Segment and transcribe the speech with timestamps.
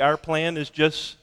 [0.00, 1.16] Our plan is just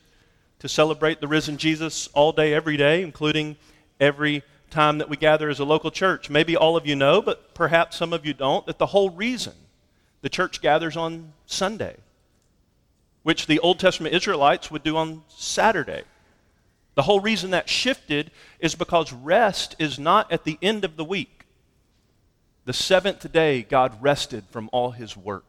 [0.60, 3.58] to celebrate the risen Jesus all day, every day, including
[4.00, 6.30] every time that we gather as a local church.
[6.30, 9.54] Maybe all of you know, but perhaps some of you don't, that the whole reason
[10.22, 11.98] the church gathers on Sunday,
[13.24, 16.04] which the Old Testament Israelites would do on Saturday.
[16.96, 21.06] The whole reason that shifted is because rest is not at the end of the
[21.06, 21.46] week.
[22.66, 25.46] The seventh day, God rested from all his work.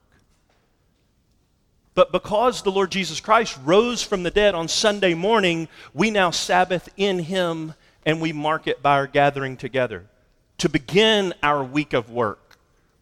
[1.94, 6.30] But because the Lord Jesus Christ rose from the dead on Sunday morning, we now
[6.30, 7.74] Sabbath in Him
[8.06, 10.06] and we mark it by our gathering together.
[10.58, 12.56] To begin our week of work,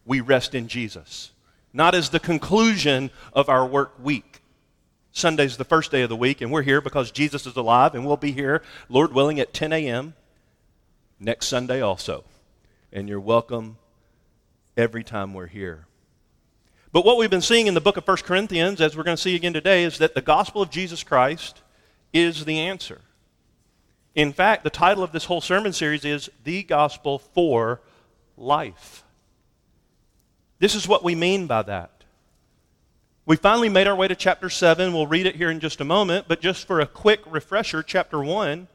[0.05, 1.31] we rest in Jesus,
[1.73, 4.41] not as the conclusion of our work week.
[5.13, 8.05] Sunday's the first day of the week, and we're here because Jesus is alive, and
[8.05, 10.15] we'll be here, Lord willing, at 10 a.m.
[11.19, 12.23] next Sunday also.
[12.93, 13.77] And you're welcome
[14.75, 15.85] every time we're here.
[16.93, 19.21] But what we've been seeing in the book of 1 Corinthians, as we're going to
[19.21, 21.61] see again today, is that the gospel of Jesus Christ
[22.11, 22.99] is the answer.
[24.13, 27.79] In fact, the title of this whole sermon series is The Gospel for
[28.35, 29.05] Life.
[30.59, 32.03] This is what we mean by that.
[33.25, 34.91] We finally made our way to chapter 7.
[34.91, 38.21] We'll read it here in just a moment, but just for a quick refresher, chapter
[38.21, 38.67] 1,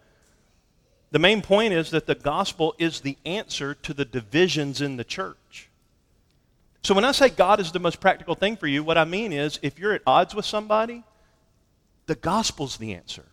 [1.11, 5.05] the main point is that the gospel is the answer to the divisions in the
[5.05, 5.36] church.
[6.87, 9.33] So when I say God is the most practical thing for you, what I mean
[9.33, 11.03] is if you're at odds with somebody,
[12.06, 13.25] the gospel's the answer.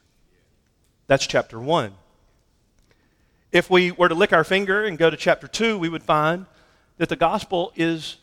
[1.06, 1.94] That's chapter 1.
[3.52, 6.48] If we were to lick our finger and go to chapter 2, we would find
[6.98, 8.18] that the gospel is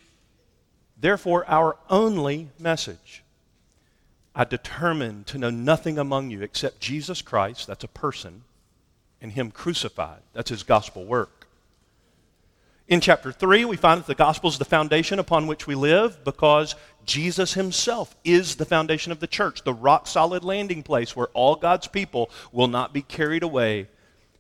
[1.00, 3.22] therefore our only message.
[4.34, 8.42] I determined to know nothing among you except Jesus Christ, that's a person,
[9.22, 10.22] and Him crucified.
[10.32, 11.39] That's His gospel work.
[12.90, 16.24] In chapter 3, we find that the gospel is the foundation upon which we live
[16.24, 16.74] because
[17.04, 21.54] Jesus himself is the foundation of the church, the rock solid landing place where all
[21.54, 23.86] God's people will not be carried away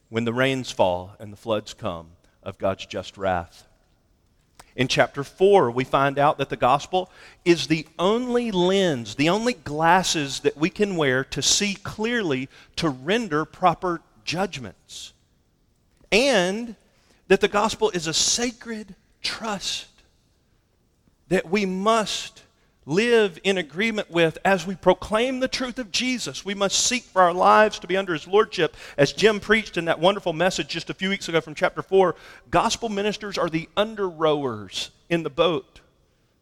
[0.08, 2.08] when the rains fall and the floods come
[2.42, 3.68] of God's just wrath.
[4.74, 7.08] In chapter 4, we find out that the gospel
[7.44, 12.88] is the only lens, the only glasses that we can wear to see clearly, to
[12.88, 15.12] render proper judgments.
[16.10, 16.74] And
[17.30, 19.86] that the gospel is a sacred trust
[21.28, 22.42] that we must
[22.86, 26.44] live in agreement with as we proclaim the truth of Jesus.
[26.44, 28.76] We must seek for our lives to be under his lordship.
[28.98, 32.16] As Jim preached in that wonderful message just a few weeks ago from chapter 4,
[32.50, 35.78] gospel ministers are the under rowers in the boat,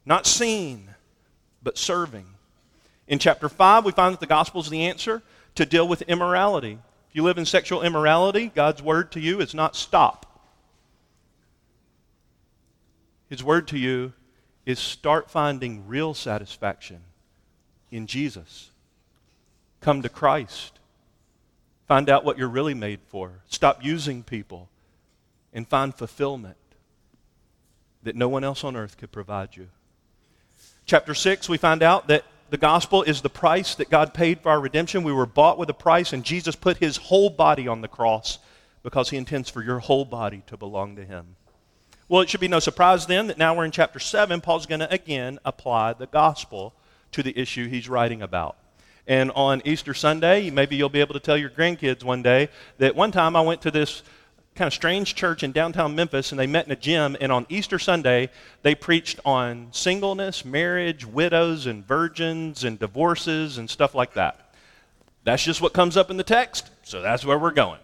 [0.06, 0.94] not seen,
[1.62, 2.24] but serving.
[3.06, 5.22] In chapter 5, we find that the gospel is the answer
[5.54, 6.78] to deal with immorality.
[7.10, 10.24] If you live in sexual immorality, God's word to you is not stop.
[13.28, 14.12] His word to you
[14.64, 17.00] is start finding real satisfaction
[17.90, 18.70] in Jesus.
[19.80, 20.78] Come to Christ.
[21.86, 23.40] Find out what you're really made for.
[23.48, 24.68] Stop using people
[25.52, 26.56] and find fulfillment
[28.02, 29.68] that no one else on earth could provide you.
[30.84, 34.50] Chapter 6, we find out that the gospel is the price that God paid for
[34.50, 35.02] our redemption.
[35.02, 38.38] We were bought with a price, and Jesus put his whole body on the cross
[38.82, 41.36] because he intends for your whole body to belong to him.
[42.10, 44.40] Well, it should be no surprise then that now we're in chapter 7.
[44.40, 46.72] Paul's going to again apply the gospel
[47.12, 48.56] to the issue he's writing about.
[49.06, 52.48] And on Easter Sunday, maybe you'll be able to tell your grandkids one day
[52.78, 54.02] that one time I went to this
[54.54, 57.14] kind of strange church in downtown Memphis and they met in a gym.
[57.20, 58.30] And on Easter Sunday,
[58.62, 64.54] they preached on singleness, marriage, widows, and virgins, and divorces, and stuff like that.
[65.24, 67.80] That's just what comes up in the text, so that's where we're going.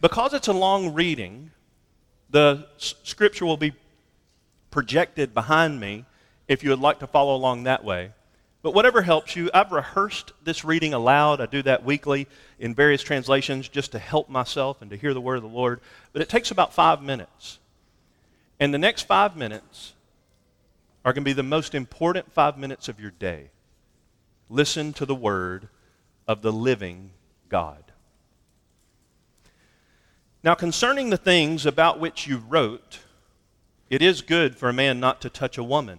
[0.00, 1.52] Because it's a long reading,
[2.30, 3.72] the scripture will be
[4.70, 6.04] projected behind me
[6.46, 8.12] if you would like to follow along that way.
[8.60, 11.40] But whatever helps you, I've rehearsed this reading aloud.
[11.40, 12.26] I do that weekly
[12.58, 15.80] in various translations just to help myself and to hear the word of the Lord.
[16.12, 17.58] But it takes about five minutes.
[18.58, 19.94] And the next five minutes
[21.04, 23.50] are going to be the most important five minutes of your day.
[24.50, 25.68] Listen to the word
[26.26, 27.10] of the living
[27.48, 27.87] God.
[30.44, 33.00] Now, concerning the things about which you wrote,
[33.90, 35.98] it is good for a man not to touch a woman,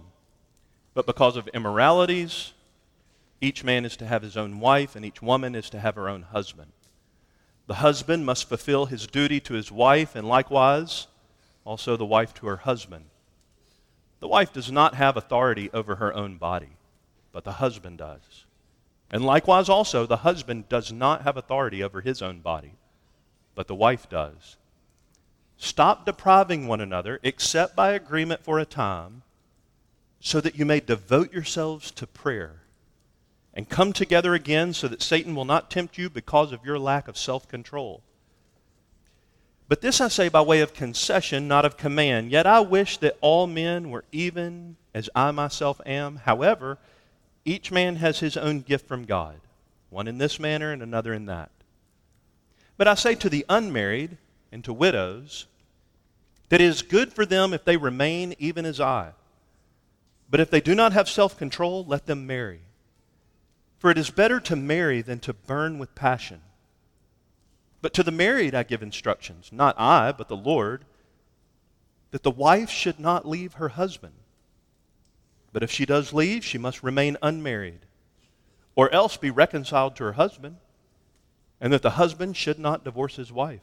[0.94, 2.52] but because of immoralities,
[3.42, 6.08] each man is to have his own wife, and each woman is to have her
[6.08, 6.72] own husband.
[7.66, 11.06] The husband must fulfill his duty to his wife, and likewise,
[11.66, 13.04] also the wife to her husband.
[14.20, 16.76] The wife does not have authority over her own body,
[17.30, 18.46] but the husband does.
[19.10, 22.72] And likewise, also, the husband does not have authority over his own body
[23.54, 24.56] but the wife does.
[25.56, 29.22] Stop depriving one another, except by agreement for a time,
[30.20, 32.62] so that you may devote yourselves to prayer
[33.52, 37.08] and come together again so that Satan will not tempt you because of your lack
[37.08, 38.02] of self control.
[39.68, 42.30] But this I say by way of concession, not of command.
[42.30, 46.16] Yet I wish that all men were even as I myself am.
[46.16, 46.78] However,
[47.44, 49.40] each man has his own gift from God,
[49.88, 51.50] one in this manner and another in that.
[52.80, 54.16] But I say to the unmarried
[54.50, 55.44] and to widows
[56.48, 59.12] that it is good for them if they remain even as I.
[60.30, 62.62] But if they do not have self control, let them marry.
[63.76, 66.40] For it is better to marry than to burn with passion.
[67.82, 70.86] But to the married I give instructions, not I, but the Lord,
[72.12, 74.14] that the wife should not leave her husband.
[75.52, 77.80] But if she does leave, she must remain unmarried,
[78.74, 80.56] or else be reconciled to her husband,
[81.60, 83.60] and that the husband should not divorce his wife.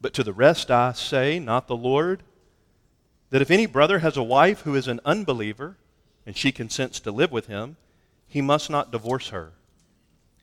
[0.00, 2.22] But to the rest I say, not the Lord,
[3.30, 5.76] that if any brother has a wife who is an unbeliever,
[6.26, 7.76] and she consents to live with him,
[8.26, 9.52] he must not divorce her.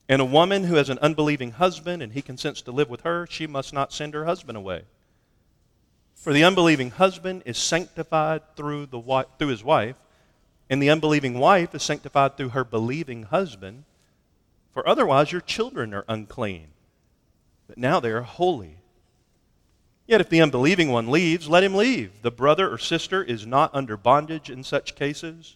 [0.10, 3.28] And a woman who has an unbelieving husband, and he consents to live with her,
[3.30, 4.84] she must not send her husband away.
[6.16, 9.96] For the unbelieving husband is sanctified through, the, through his wife,
[10.70, 13.84] and the unbelieving wife is sanctified through her believing husband.
[14.78, 16.68] For otherwise your children are unclean,
[17.68, 18.78] but now they are holy.
[20.06, 22.22] Yet if the unbelieving one leaves, let him leave.
[22.22, 25.56] The brother or sister is not under bondage in such cases,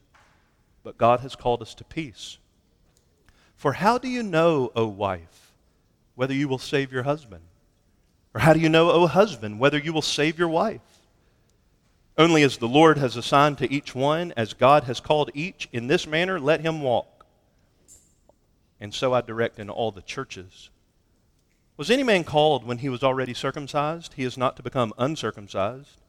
[0.81, 2.39] but God has called us to peace.
[3.55, 5.51] For how do you know, O wife,
[6.15, 7.43] whether you will save your husband?
[8.33, 10.81] Or how do you know, O husband, whether you will save your wife?
[12.17, 15.85] Only as the Lord has assigned to each one, as God has called each, in
[15.85, 17.10] this manner let him walk.
[18.81, 20.71] And so I direct in all the churches.
[21.77, 24.13] Was any man called when he was already circumcised?
[24.15, 26.01] He is not to become uncircumcised.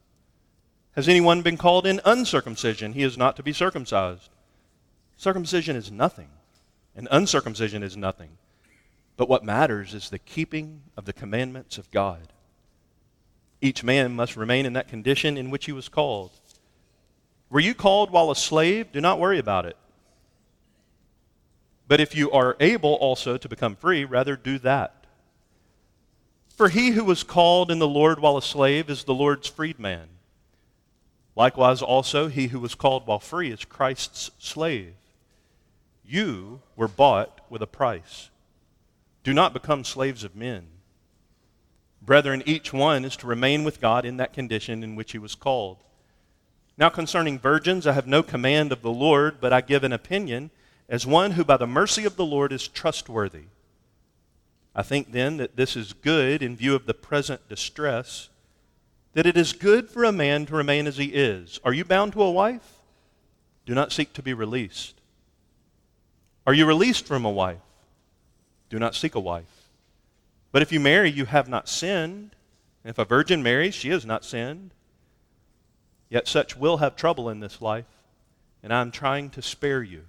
[0.96, 2.94] Has anyone been called in uncircumcision?
[2.94, 4.30] He is not to be circumcised.
[5.16, 6.28] Circumcision is nothing,
[6.96, 8.38] and uncircumcision is nothing.
[9.16, 12.32] But what matters is the keeping of the commandments of God.
[13.60, 16.32] Each man must remain in that condition in which he was called.
[17.48, 18.92] Were you called while a slave?
[18.92, 19.76] Do not worry about it.
[21.88, 25.06] But if you are able also to become free, rather do that.
[26.56, 30.08] For he who was called in the Lord while a slave is the Lord's freedman.
[31.34, 34.94] Likewise, also, he who was called while free is Christ's slave.
[36.04, 38.28] You were bought with a price.
[39.24, 40.66] Do not become slaves of men.
[42.02, 45.34] Brethren, each one is to remain with God in that condition in which he was
[45.34, 45.78] called.
[46.76, 50.50] Now, concerning virgins, I have no command of the Lord, but I give an opinion
[50.92, 53.44] as one who by the mercy of the Lord is trustworthy.
[54.74, 58.28] I think then that this is good in view of the present distress,
[59.14, 61.58] that it is good for a man to remain as he is.
[61.64, 62.74] Are you bound to a wife?
[63.64, 65.00] Do not seek to be released.
[66.46, 67.62] Are you released from a wife?
[68.68, 69.70] Do not seek a wife.
[70.50, 72.36] But if you marry, you have not sinned.
[72.84, 74.72] And if a virgin marries, she has not sinned.
[76.10, 77.86] Yet such will have trouble in this life,
[78.62, 80.02] and I am trying to spare you.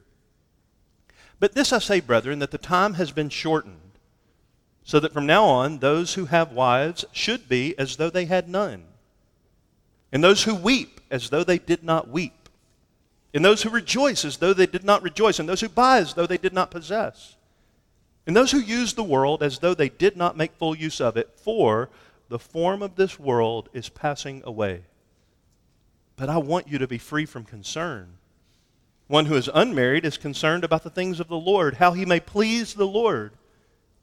[1.43, 3.99] But this I say, brethren, that the time has been shortened,
[4.85, 8.47] so that from now on those who have wives should be as though they had
[8.47, 8.85] none,
[10.13, 12.47] and those who weep as though they did not weep,
[13.33, 16.13] and those who rejoice as though they did not rejoice, and those who buy as
[16.13, 17.35] though they did not possess
[18.25, 21.17] and those who use the world as though they did not make full use of
[21.17, 21.89] it, for
[22.29, 24.83] the form of this world is passing away.
[26.15, 28.13] But I want you to be free from concern.
[29.07, 32.19] One who is unmarried is concerned about the things of the Lord, how he may
[32.19, 33.33] please the Lord.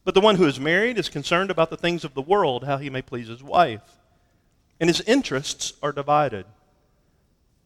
[0.04, 2.78] But the one who is married is concerned about the things of the world, how
[2.78, 3.98] he may please his wife.
[4.78, 6.46] And his interests are divided.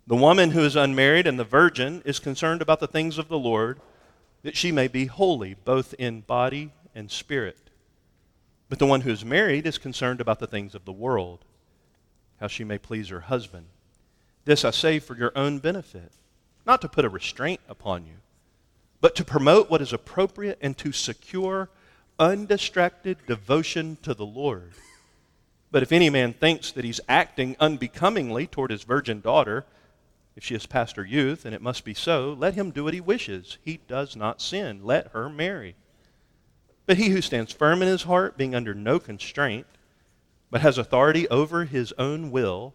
[0.07, 3.39] The woman who is unmarried and the virgin is concerned about the things of the
[3.39, 3.81] Lord
[4.43, 7.71] that she may be holy, both in body and spirit.
[8.69, 11.45] But the one who is married is concerned about the things of the world,
[12.41, 13.67] how she may please her husband.
[14.45, 16.13] This I say for your own benefit,
[16.67, 18.15] not to put a restraint upon you,
[19.01, 21.69] but to promote what is appropriate and to secure
[22.19, 24.73] undistracted devotion to the Lord.
[25.71, 29.67] But if any man thinks that he's acting unbecomingly toward his virgin daughter,
[30.37, 32.95] if she has passed her youth, and it must be so, let him do what
[32.95, 33.59] he wishes.
[33.63, 34.81] He does not sin.
[34.85, 35.77] Let her marry.
[36.87, 39.67] But he who stands firm in his heart, being under no constraint,
[40.51, 42.75] but has authority over his own will,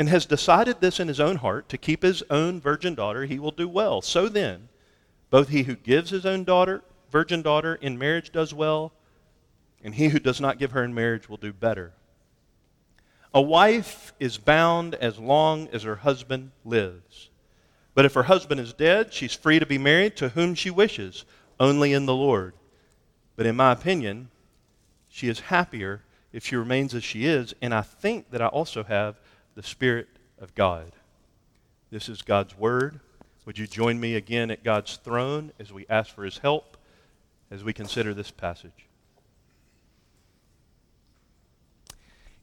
[0.00, 3.38] and has decided this in his own heart to keep his own virgin daughter, he
[3.38, 4.00] will do well.
[4.00, 4.70] So then,
[5.28, 8.94] both he who gives his own daughter, virgin daughter, in marriage does well,
[9.84, 11.92] and he who does not give her in marriage will do better.
[13.34, 17.28] A wife is bound as long as her husband lives.
[17.92, 21.26] But if her husband is dead, she's free to be married to whom she wishes,
[21.60, 22.54] only in the Lord.
[23.36, 24.30] But in my opinion,
[25.10, 28.82] she is happier if she remains as she is, and I think that I also
[28.82, 29.20] have
[29.60, 30.08] the Spirit
[30.40, 30.92] of God.
[31.90, 32.98] This is God's Word.
[33.44, 36.78] Would you join me again at God's throne as we ask for His help
[37.50, 38.86] as we consider this passage?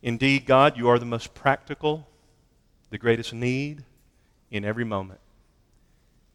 [0.04, 2.08] Indeed, God, you are the most practical,
[2.92, 3.84] the greatest need
[4.52, 5.20] in every moment.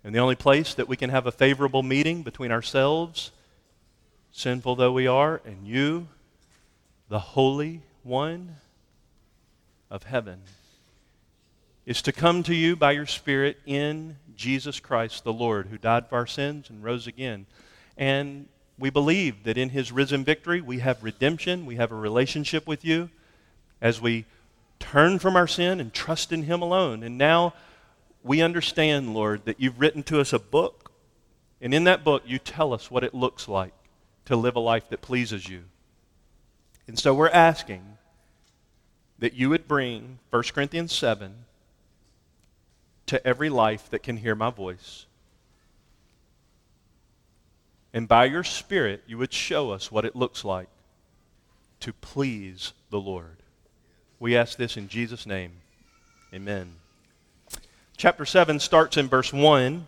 [0.02, 3.30] And the only place that we can have a favorable meeting between ourselves,
[4.32, 6.08] sinful though we are, and you,
[7.08, 8.56] the Holy One
[9.88, 10.40] of heaven,
[11.84, 16.08] is to come to you by your Spirit in Jesus Christ the Lord, who died
[16.08, 17.46] for our sins and rose again.
[17.96, 18.48] And
[18.78, 22.84] we believe that in his risen victory, we have redemption, we have a relationship with
[22.84, 23.10] you
[23.80, 24.24] as we
[24.78, 27.02] turn from our sin and trust in him alone.
[27.02, 27.54] And now,
[28.22, 30.92] we understand, Lord, that you've written to us a book,
[31.60, 33.72] and in that book, you tell us what it looks like
[34.26, 35.64] to live a life that pleases you.
[36.86, 37.82] And so we're asking
[39.18, 41.34] that you would bring 1 Corinthians 7
[43.12, 45.04] to every life that can hear my voice.
[47.92, 50.68] And by your Spirit, you would show us what it looks like
[51.80, 53.36] to please the Lord.
[54.18, 55.52] We ask this in Jesus' name.
[56.32, 56.72] Amen.
[57.98, 59.86] Chapter 7 starts in verse 1,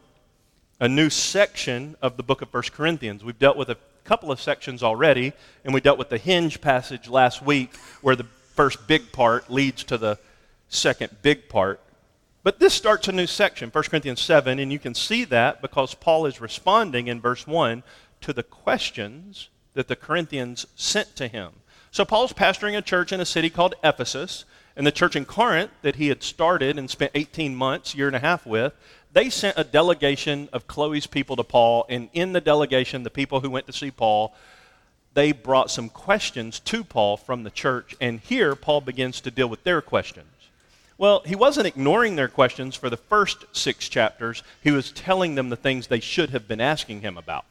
[0.81, 3.25] a new section of the book of 1 Corinthians.
[3.25, 5.33] We've dealt with a couple of sections already,
[5.65, 9.83] and we dealt with the hinge passage last week where the first big part leads
[9.85, 10.19] to the
[10.69, 11.81] second big part.
[12.45, 15.95] But this starts a new section, 1 Corinthians 7, and you can see that because
[15.95, 17.83] Paul is responding in verse 1
[18.21, 21.53] to the questions that the Corinthians sent to him.
[21.91, 24.45] So Paul's pastoring a church in a city called Ephesus,
[24.77, 28.17] and the church in Corinth that he had started and spent 18 months, year and
[28.17, 28.75] a half with,
[29.15, 33.41] they sent a delegation of Chloe's people to Paul, and in the delegation, the people
[33.41, 34.35] who went to see Paul,
[35.15, 39.49] they brought some questions to Paul from the church, and here Paul begins to deal
[39.49, 40.27] with their questions.
[40.97, 44.43] Well, he wasn't ignoring their questions for the first six chapters.
[44.63, 47.47] He was telling them the things they should have been asking him about.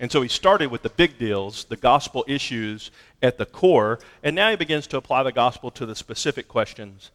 [0.00, 2.90] And so he started with the big deals, the gospel issues
[3.22, 7.10] at the core, and now he begins to apply the gospel to the specific questions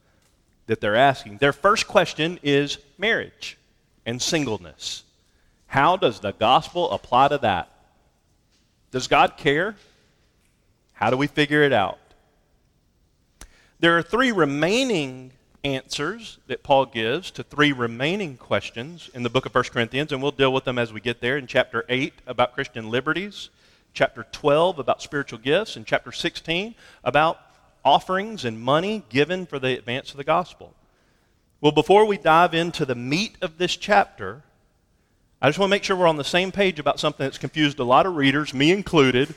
[0.68, 1.38] that they're asking.
[1.38, 3.58] Their first question is marriage
[4.06, 5.04] and singleness.
[5.68, 7.70] How does the gospel apply to that?
[8.92, 9.76] Does God care?
[10.94, 12.00] How do we figure it out?
[13.80, 15.32] There are three remaining
[15.64, 20.22] answers that Paul gives to three remaining questions in the book of 1 Corinthians, and
[20.22, 23.50] we'll deal with them as we get there in chapter 8 about Christian liberties,
[23.94, 27.40] chapter 12 about spiritual gifts, and chapter 16 about
[27.84, 30.74] offerings and money given for the advance of the gospel.
[31.62, 34.44] Well, before we dive into the meat of this chapter,
[35.42, 37.80] I just want to make sure we're on the same page about something that's confused
[37.80, 39.34] a lot of readers, me included,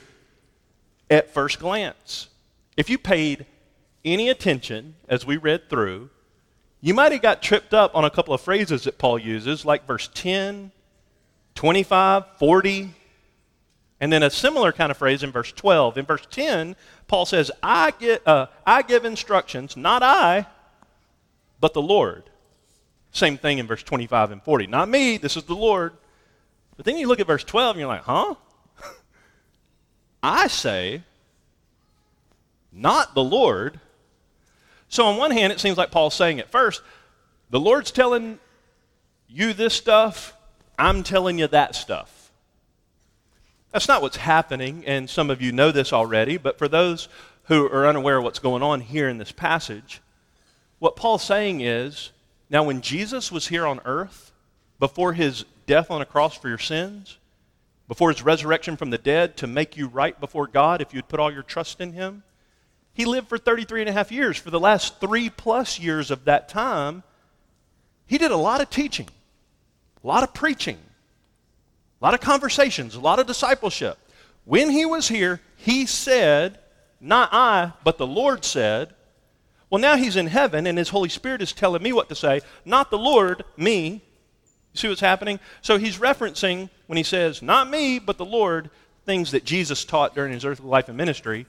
[1.09, 2.29] at first glance.
[2.77, 3.45] If you paid
[4.05, 6.09] any attention as we read through,
[6.81, 9.87] you might have got tripped up on a couple of phrases that Paul uses, like
[9.87, 10.71] verse 10,
[11.55, 12.93] 25, 40,
[14.01, 15.97] and then a similar kind of phrase in verse 12.
[15.97, 16.75] In verse 10,
[17.07, 20.45] Paul says, I, get, uh, I give instructions, not I,
[21.61, 22.23] but the Lord.
[23.13, 24.67] Same thing in verse 25 and 40.
[24.67, 25.93] Not me, this is the Lord.
[26.75, 28.35] But then you look at verse 12 and you're like, huh?
[30.23, 31.03] I say,
[32.73, 33.79] not the Lord,
[34.93, 36.83] so, on one hand, it seems like Paul's saying at first,
[37.49, 38.37] the Lord's telling
[39.27, 40.37] you this stuff,
[40.77, 42.31] I'm telling you that stuff.
[43.71, 47.07] That's not what's happening, and some of you know this already, but for those
[47.45, 49.99] who are unaware of what's going on here in this passage,
[50.77, 52.11] what Paul's saying is
[52.51, 54.31] now, when Jesus was here on earth,
[54.77, 57.17] before his death on a cross for your sins,
[57.87, 61.19] before his resurrection from the dead to make you right before God if you'd put
[61.19, 62.21] all your trust in him,
[62.93, 64.37] he lived for 33 and a half years.
[64.37, 67.03] For the last three plus years of that time,
[68.05, 69.07] he did a lot of teaching,
[70.03, 70.77] a lot of preaching,
[72.01, 73.97] a lot of conversations, a lot of discipleship.
[74.45, 76.59] When he was here, he said,
[77.01, 78.93] Not I, but the Lord said,
[79.69, 82.41] Well, now he's in heaven, and his Holy Spirit is telling me what to say,
[82.65, 84.01] not the Lord, me.
[84.73, 85.39] You see what's happening?
[85.61, 88.69] So he's referencing, when he says, Not me, but the Lord,
[89.05, 91.47] things that Jesus taught during his earthly life and ministry.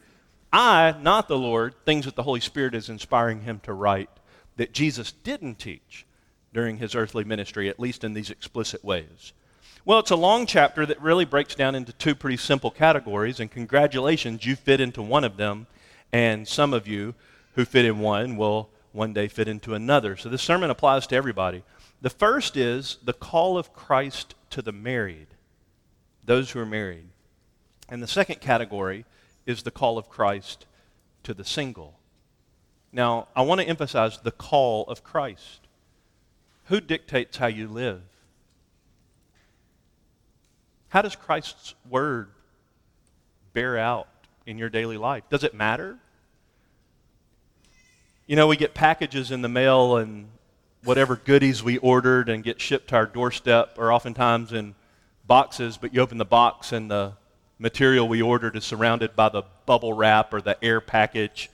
[0.54, 4.08] I, not the Lord, things that the Holy Spirit is inspiring him to write
[4.56, 6.06] that Jesus didn't teach
[6.52, 9.32] during his earthly ministry, at least in these explicit ways.
[9.84, 13.50] Well, it's a long chapter that really breaks down into two pretty simple categories, and
[13.50, 15.66] congratulations, you fit into one of them,
[16.12, 17.16] and some of you
[17.56, 20.16] who fit in one will one day fit into another.
[20.16, 21.64] So this sermon applies to everybody.
[22.00, 25.26] The first is the call of Christ to the married,
[26.24, 27.08] those who are married.
[27.88, 29.04] And the second category
[29.46, 30.66] is the call of Christ
[31.24, 31.98] to the single.
[32.92, 35.60] Now, I want to emphasize the call of Christ.
[36.66, 38.02] Who dictates how you live?
[40.88, 42.28] How does Christ's word
[43.52, 44.08] bear out
[44.46, 45.24] in your daily life?
[45.28, 45.98] Does it matter?
[48.26, 50.28] You know, we get packages in the mail and
[50.84, 54.74] whatever goodies we ordered and get shipped to our doorstep are oftentimes in
[55.26, 57.14] boxes, but you open the box and the
[57.58, 61.50] material we ordered is surrounded by the bubble wrap or the air package,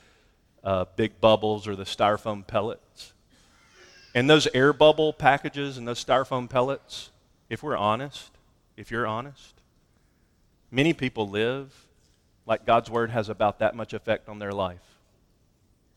[0.65, 3.13] uh, big bubbles or the styrofoam pellets.
[4.15, 7.11] And those air bubble packages and those styrofoam pellets,
[7.49, 8.31] if we're honest,
[8.77, 9.55] if you're honest,
[10.71, 11.87] many people live
[12.47, 14.99] like God's word has about that much effect on their life.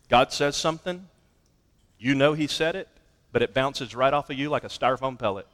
[0.10, 1.08] God says something,
[1.98, 2.88] you know He said it,
[3.32, 5.48] but it bounces right off of you like a styrofoam pellet,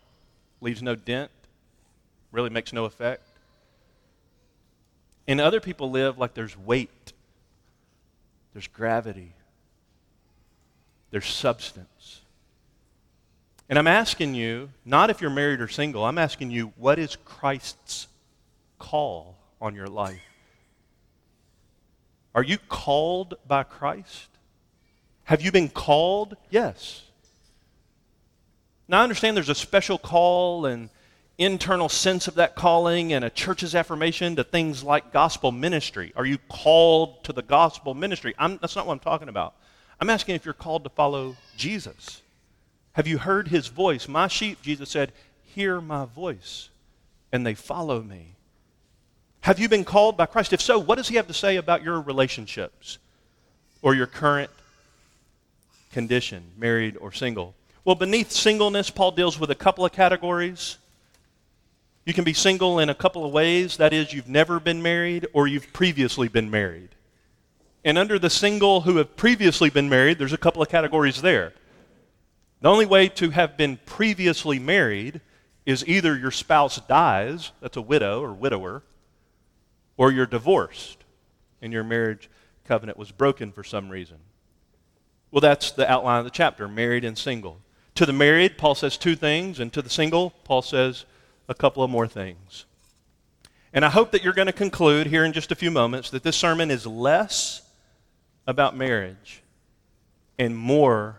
[0.59, 1.31] leaves no dent,
[2.31, 3.28] really makes no effect.
[5.29, 7.13] And other people live like there's weight,
[8.53, 9.36] there's gravity,
[11.12, 12.21] there's substance.
[13.69, 17.15] And I'm asking you, not if you're married or single, I'm asking you, what is
[17.15, 18.07] Christ's
[18.79, 20.19] call on your life?
[22.33, 24.29] Are you called by Christ?
[25.25, 26.38] Have you been called?
[26.50, 27.03] Yes.
[28.88, 30.89] Now, I understand there's a special call and
[31.39, 36.12] internal sense of that calling and a church's affirmation to things like gospel ministry.
[36.15, 38.36] Are you called to the gospel ministry?
[38.38, 39.55] I'm, that's not what I'm talking about.
[40.00, 42.22] I'm asking if you're called to follow Jesus.
[42.93, 44.08] Have you heard his voice?
[44.08, 45.13] My sheep, Jesus said,
[45.55, 46.69] hear my voice,
[47.31, 48.36] and they follow me.
[49.41, 50.51] Have you been called by Christ?
[50.51, 52.98] If so, what does he have to say about your relationships
[53.81, 54.51] or your current
[55.93, 57.55] condition, married or single?
[57.86, 60.77] Well, beneath singleness, Paul deals with a couple of categories.
[62.09, 63.77] You can be single in a couple of ways.
[63.77, 66.89] That is, you've never been married or you've previously been married.
[67.85, 71.53] And under the single who have previously been married, there's a couple of categories there.
[72.62, 75.21] The only way to have been previously married
[75.67, 78.81] is either your spouse dies, that's a widow or widower,
[79.95, 81.03] or you're divorced
[81.62, 82.27] and your marriage
[82.65, 84.17] covenant was broken for some reason.
[85.29, 87.60] Well, that's the outline of the chapter married and single.
[87.93, 91.05] To the married, Paul says two things, and to the single, Paul says
[91.49, 92.65] a couple of more things.
[93.73, 96.23] And I hope that you're going to conclude here in just a few moments that
[96.23, 97.63] this sermon is less
[98.47, 99.41] about marriage
[100.38, 101.17] and more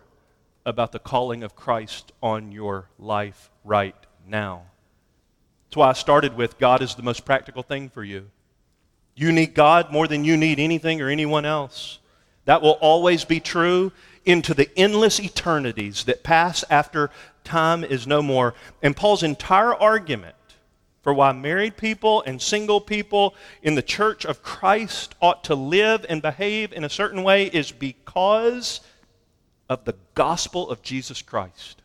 [0.64, 3.94] about the calling of Christ on your life right
[4.26, 4.62] now.
[5.66, 8.30] That's why I started with God is the most practical thing for you.
[9.14, 11.98] You need God more than you need anything or anyone else.
[12.44, 13.92] That will always be true
[14.24, 17.10] into the endless eternities that pass after
[17.44, 18.55] time is no more.
[18.83, 20.37] And Paul's entire argument
[21.03, 26.05] for why married people and single people in the church of Christ ought to live
[26.09, 28.81] and behave in a certain way is because
[29.68, 31.83] of the gospel of Jesus Christ.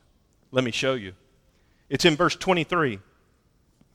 [0.50, 1.14] Let me show you.
[1.88, 2.98] It's in verse 23.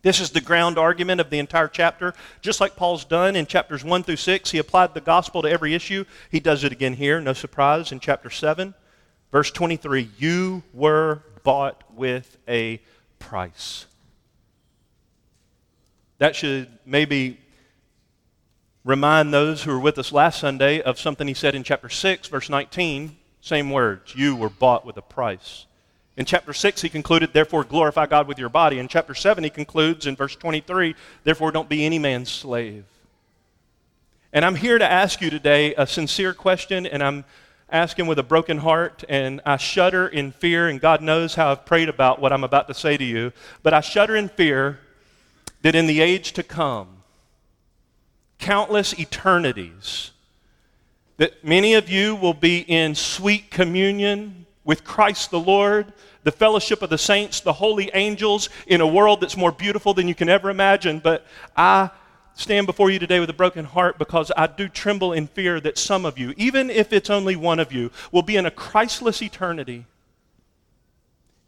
[0.02, 2.16] This is the ground argument of the entire chapter.
[2.42, 5.76] Just like Paul's done in chapters 1 through 6, he applied the gospel to every
[5.76, 6.06] issue.
[6.32, 8.74] He does it again here, no surprise, in chapter 7.
[9.32, 12.82] Verse 23 You were bought with a
[13.20, 13.86] price.
[16.18, 17.40] That should maybe
[18.84, 22.28] remind those who were with us last Sunday of something he said in chapter 6,
[22.28, 23.18] verse 19.
[23.42, 24.16] Same words.
[24.16, 25.66] You were bought with a price.
[26.18, 28.80] In chapter 6, he concluded, Therefore glorify God with your body.
[28.80, 32.86] In chapter 7, he concludes in verse 23, Therefore don't be any man's slave.
[34.34, 37.26] And I'm here to ask you today a sincere question, and I'm
[37.72, 41.66] asking with a broken heart, and I shudder in fear, and God knows how I've
[41.66, 43.32] prayed about what I'm about to say to you,
[43.64, 44.80] but I shudder in fear
[45.62, 47.04] that in the age to come,
[48.40, 50.12] countless eternities,
[51.18, 56.82] that many of you will be in sweet communion with Christ the Lord, the fellowship
[56.82, 60.30] of the saints, the holy angels, in a world that's more beautiful than you can
[60.30, 61.00] ever imagine.
[61.00, 61.90] But I
[62.36, 65.78] stand before you today with a broken heart because I do tremble in fear that
[65.78, 69.22] some of you, even if it's only one of you, will be in a Christless
[69.22, 69.86] eternity.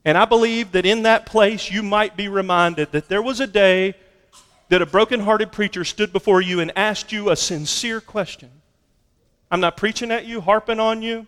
[0.05, 3.47] And I believe that in that place you might be reminded that there was a
[3.47, 3.95] day
[4.69, 8.49] that a broken-hearted preacher stood before you and asked you a sincere question.
[9.49, 11.27] I'm not preaching at you, harping on you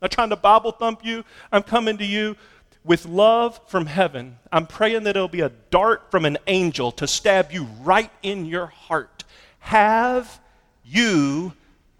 [0.00, 1.24] not trying to Bible thump you.
[1.50, 2.36] I'm coming to you
[2.84, 4.38] with love from heaven.
[4.52, 8.46] I'm praying that it'll be a dart from an angel to stab you right in
[8.46, 9.24] your heart.
[9.60, 10.40] Have
[10.84, 11.52] you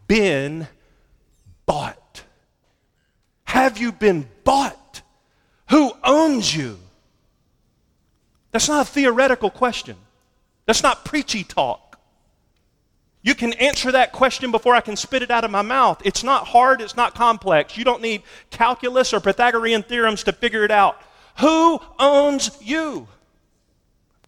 [0.07, 0.69] been
[1.67, 2.23] bought?
[3.45, 5.03] Have you been bought
[5.71, 6.79] Who owns you?
[8.51, 9.97] That's not a theoretical question.
[10.67, 11.88] That's not preachy talk.
[13.22, 16.00] You can answer that question before I can spit it out of my mouth.
[16.04, 17.76] It's not hard, it's not complex.
[17.76, 21.00] You don't need calculus or Pythagorean theorems to figure it out.
[21.40, 23.09] Who owns you?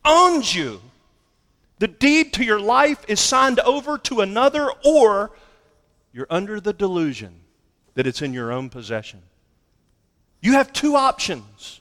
[0.04, 0.80] Owns you.
[1.78, 5.30] The deed to your life is signed over to another, or
[6.12, 7.40] you're under the delusion
[7.94, 9.22] that it's in your own possession.
[10.40, 11.80] You have two options.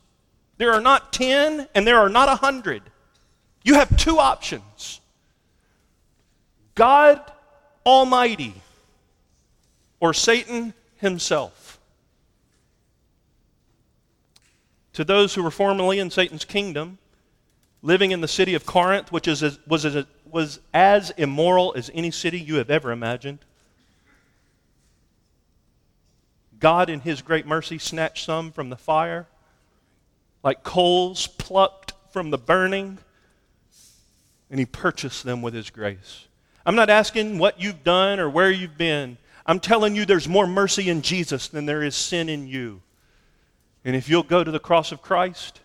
[0.57, 2.83] There are not 10 and there are not 100.
[3.63, 4.98] You have two options
[6.79, 7.21] God
[7.85, 8.53] Almighty
[9.99, 11.77] or Satan himself.
[14.93, 16.97] To those who were formerly in Satan's kingdom,
[17.81, 19.85] living in the city of Corinth, which is, was,
[20.31, 23.39] was as immoral as any city you have ever imagined,
[26.61, 29.27] God, in His great mercy, snatched some from the fire,
[30.45, 32.99] like coals plucked from the burning,
[34.49, 36.28] and He purchased them with His grace.
[36.69, 39.17] I'm not asking what you've done or where you've been.
[39.43, 42.83] I'm telling you there's more mercy in Jesus than there is sin in you.
[43.83, 45.61] And if you'll go to the cross of Christ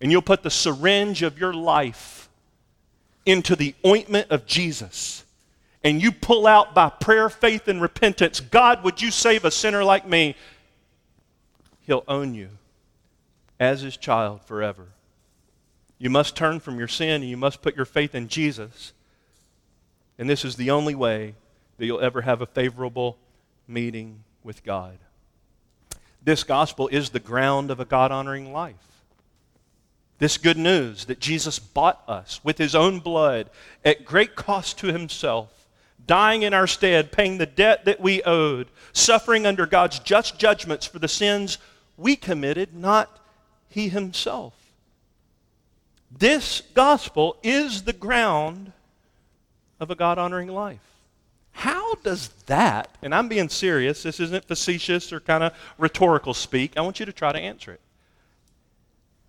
[0.00, 2.28] and you'll put the syringe of your life
[3.24, 5.22] into the ointment of Jesus,
[5.84, 9.84] and you pull out by prayer, faith, and repentance, God, would you save a sinner
[9.84, 10.34] like me?
[11.82, 12.48] He'll own you
[13.60, 14.88] as his child forever.
[15.98, 18.92] You must turn from your sin and you must put your faith in Jesus.
[20.18, 21.34] And this is the only way
[21.76, 23.18] that you'll ever have a favorable
[23.66, 24.98] meeting with God.
[26.22, 28.74] This gospel is the ground of a God honoring life.
[30.18, 33.48] This good news that Jesus bought us with his own blood
[33.84, 35.58] at great cost to himself
[36.08, 40.86] dying in our stead, paying the debt that we owed, suffering under God's just judgments
[40.86, 41.58] for the sins
[41.96, 43.20] we committed, not
[43.68, 44.54] he himself.
[46.10, 48.72] This gospel is the ground
[49.80, 50.80] of a God honoring life.
[51.52, 56.76] How does that, and I'm being serious, this isn't facetious or kind of rhetorical speak,
[56.76, 57.80] I want you to try to answer it.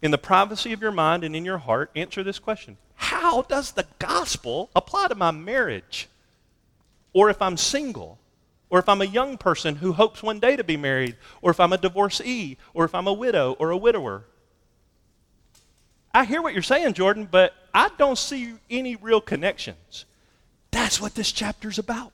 [0.01, 3.71] In the privacy of your mind and in your heart, answer this question How does
[3.71, 6.07] the gospel apply to my marriage?
[7.13, 8.19] or if I'm single,
[8.69, 11.59] or if I'm a young person who hopes one day to be married, or if
[11.59, 14.25] I'm a divorcee, or if I'm a widow or a widower.
[16.13, 20.05] I hear what you're saying, Jordan, but I don't see any real connections.
[20.71, 22.13] That's what this chapter's about.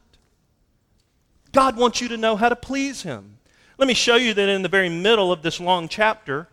[1.52, 3.38] God wants you to know how to please Him.
[3.78, 6.48] Let me show you that in the very middle of this long chapter,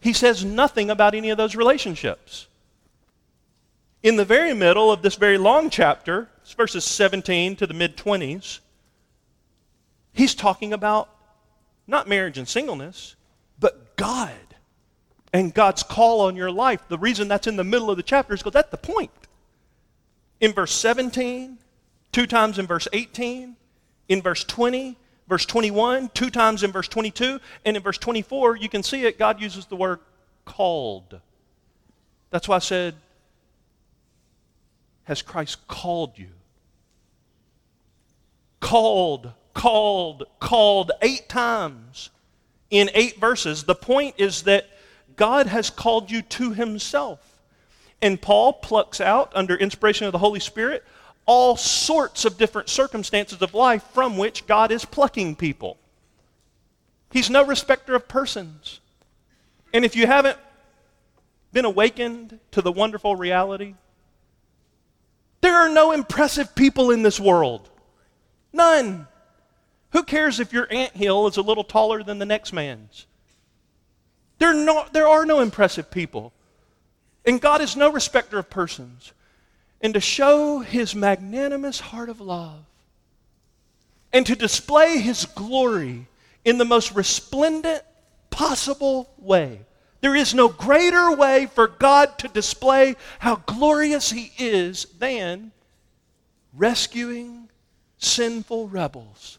[0.00, 2.46] He says nothing about any of those relationships.
[4.02, 7.96] In the very middle of this very long chapter, it's verses 17 to the mid
[7.96, 8.58] 20s,
[10.12, 11.08] he's talking about
[11.86, 13.14] not marriage and singleness,
[13.60, 14.32] but God
[15.32, 16.82] and God's call on your life.
[16.88, 19.10] The reason that's in the middle of the chapter is because that's the point.
[20.42, 21.56] In verse 17,
[22.10, 23.56] two times in verse 18,
[24.08, 28.68] in verse 20, verse 21, two times in verse 22, and in verse 24, you
[28.68, 30.00] can see it, God uses the word
[30.44, 31.20] called.
[32.30, 32.96] That's why I said
[35.04, 36.30] has Christ called you?
[38.58, 42.10] Called, called, called eight times
[42.68, 43.62] in eight verses.
[43.62, 44.66] The point is that
[45.14, 47.31] God has called you to Himself.
[48.02, 50.84] And Paul plucks out, under inspiration of the Holy Spirit,
[51.24, 55.78] all sorts of different circumstances of life from which God is plucking people.
[57.10, 58.80] He's no respecter of persons.
[59.72, 60.36] And if you haven't
[61.52, 63.74] been awakened to the wonderful reality
[65.42, 67.68] there are no impressive people in this world.
[68.52, 69.08] None.
[69.90, 73.06] Who cares if your ant hill is a little taller than the next man's?
[74.38, 76.32] There, no, there are no impressive people.
[77.24, 79.12] And God is no respecter of persons.
[79.80, 82.64] And to show his magnanimous heart of love
[84.12, 86.06] and to display his glory
[86.44, 87.82] in the most resplendent
[88.30, 89.60] possible way
[90.02, 95.52] there is no greater way for God to display how glorious He is than
[96.52, 97.48] rescuing
[97.98, 99.38] sinful rebels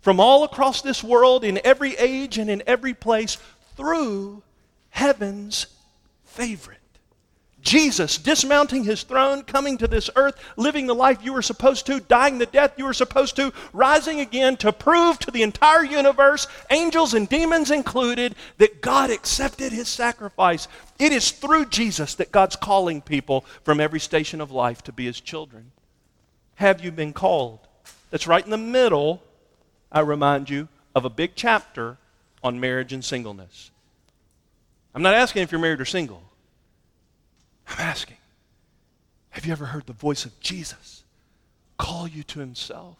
[0.00, 3.38] from all across this world, in every age and in every place,
[3.76, 4.44] through
[4.90, 5.66] heaven's
[6.24, 6.78] favorite.
[7.66, 11.98] Jesus dismounting his throne, coming to this earth, living the life you were supposed to,
[11.98, 16.46] dying the death you were supposed to, rising again to prove to the entire universe,
[16.70, 20.68] angels and demons included, that God accepted his sacrifice.
[21.00, 25.06] It is through Jesus that God's calling people from every station of life to be
[25.06, 25.72] his children.
[26.54, 27.58] Have you been called?
[28.12, 29.24] That's right in the middle,
[29.90, 31.98] I remind you, of a big chapter
[32.44, 33.72] on marriage and singleness.
[34.94, 36.22] I'm not asking if you're married or single.
[37.68, 38.16] I'm asking,
[39.30, 41.04] have you ever heard the voice of Jesus
[41.78, 42.96] call you to himself?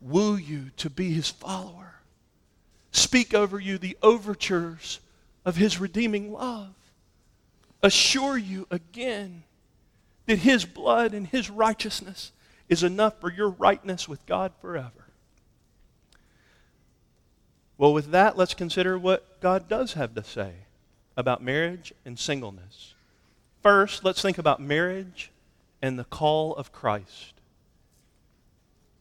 [0.00, 1.94] Woo you to be his follower?
[2.90, 5.00] Speak over you the overtures
[5.44, 6.74] of his redeeming love?
[7.82, 9.42] Assure you again
[10.26, 12.32] that his blood and his righteousness
[12.68, 14.90] is enough for your rightness with God forever?
[17.76, 20.52] Well, with that, let's consider what God does have to say
[21.16, 22.94] about marriage and singleness.
[23.62, 25.30] First, let's think about marriage
[25.80, 27.34] and the call of Christ.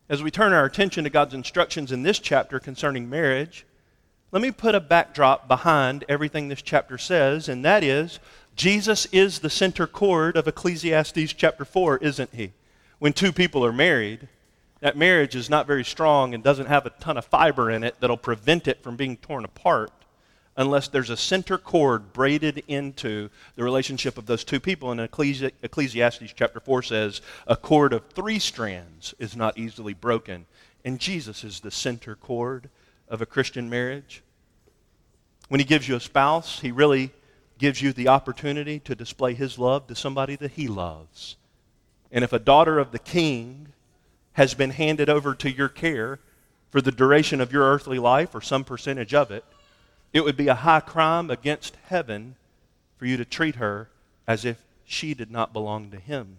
[0.10, 3.66] As we turn our attention to God's instructions in this chapter concerning marriage,
[4.32, 8.20] let me put a backdrop behind everything this chapter says, and that is
[8.56, 12.52] Jesus is the center cord of Ecclesiastes chapter 4, isn't he?
[13.00, 14.28] When two people are married,
[14.82, 17.96] that marriage is not very strong and doesn't have a ton of fiber in it
[18.00, 19.92] that'll prevent it from being torn apart
[20.62, 24.92] unless there's a center cord braided into the relationship of those two people.
[24.92, 30.46] And Ecclesi- Ecclesiastes chapter 4 says, a cord of three strands is not easily broken.
[30.86, 32.70] And Jesus is the center cord
[33.08, 34.24] of a Christian marriage.
[35.50, 37.12] When he gives you a spouse, he really
[37.58, 41.36] gives you the opportunity to display his love to somebody that he loves.
[42.12, 43.74] And if a daughter of the king
[44.34, 46.20] has been handed over to your care
[46.70, 49.44] for the duration of your earthly life or some percentage of it,
[50.14, 52.36] it would be a high crime against heaven
[52.98, 53.90] for you to treat her
[54.28, 56.38] as if she did not belong to him.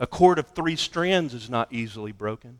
[0.00, 2.58] A cord of three strands is not easily broken.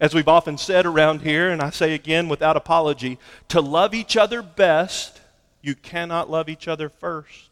[0.00, 4.16] As we've often said around here, and I say again without apology, to love each
[4.16, 5.20] other best,
[5.60, 7.48] you cannot love each other first.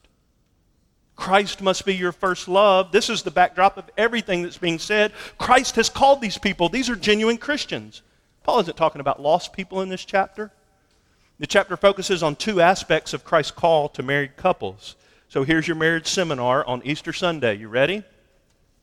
[1.16, 2.92] Christ must be your first love.
[2.92, 5.12] This is the backdrop of everything that's being said.
[5.38, 6.68] Christ has called these people.
[6.68, 8.02] These are genuine Christians.
[8.42, 10.52] Paul isn't talking about lost people in this chapter.
[11.38, 14.96] The chapter focuses on two aspects of Christ's call to married couples.
[15.28, 17.56] So here's your marriage seminar on Easter Sunday.
[17.56, 18.04] You ready?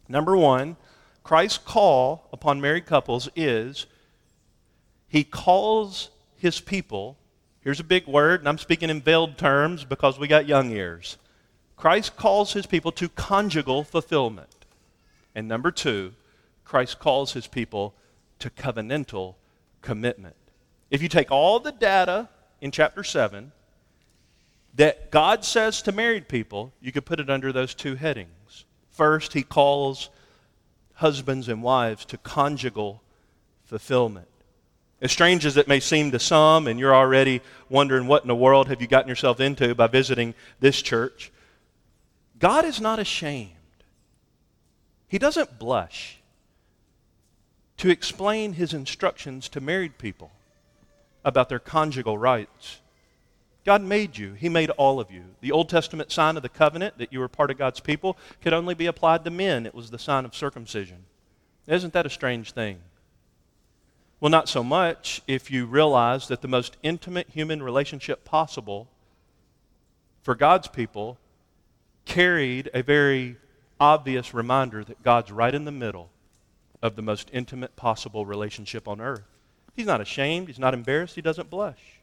[0.08, 0.78] Number one,
[1.24, 3.88] Christ's call upon married couples is
[5.08, 7.18] he calls his people.
[7.62, 11.18] Here's a big word, and I'm speaking in veiled terms because we got young ears.
[11.76, 14.66] Christ calls his people to conjugal fulfillment.
[15.34, 16.14] And number two,
[16.66, 17.96] Christ calls his people
[18.38, 19.36] to covenantal
[19.82, 20.36] commitment.
[20.92, 22.30] If you take all the data
[22.64, 23.52] in chapter 7
[24.76, 28.64] that God says to married people, you could put it under those two headings.
[28.90, 30.10] First, he calls
[30.94, 33.04] husbands and wives to conjugal
[33.66, 34.30] fulfillment.
[35.02, 38.36] As strange as it may seem to some, and you're already wondering what in the
[38.36, 41.34] world have you gotten yourself into by visiting this church,
[42.40, 43.52] God is not ashamed.
[45.10, 46.22] He doesn't blush
[47.76, 50.32] to explain his instructions to married people
[51.26, 52.80] about their conjugal rights.
[53.66, 54.34] God made you.
[54.34, 55.24] He made all of you.
[55.42, 58.54] The Old Testament sign of the covenant that you were part of God's people could
[58.54, 59.66] only be applied to men.
[59.66, 61.06] It was the sign of circumcision.
[61.66, 62.80] Isn't that a strange thing?
[64.20, 68.90] Well, not so much if you realize that the most intimate human relationship possible
[70.22, 71.18] for God's people
[72.06, 73.38] carried a very
[73.80, 76.10] obvious reminder that God's right in the middle
[76.82, 79.33] of the most intimate possible relationship on earth.
[79.76, 82.00] He's not ashamed, he's not embarrassed, he doesn't blush.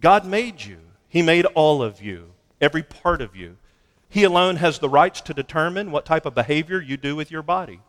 [0.00, 3.56] God made you, He made all of you, every part of you.
[4.08, 7.42] He alone has the rights to determine what type of behavior you do with your
[7.42, 7.80] body.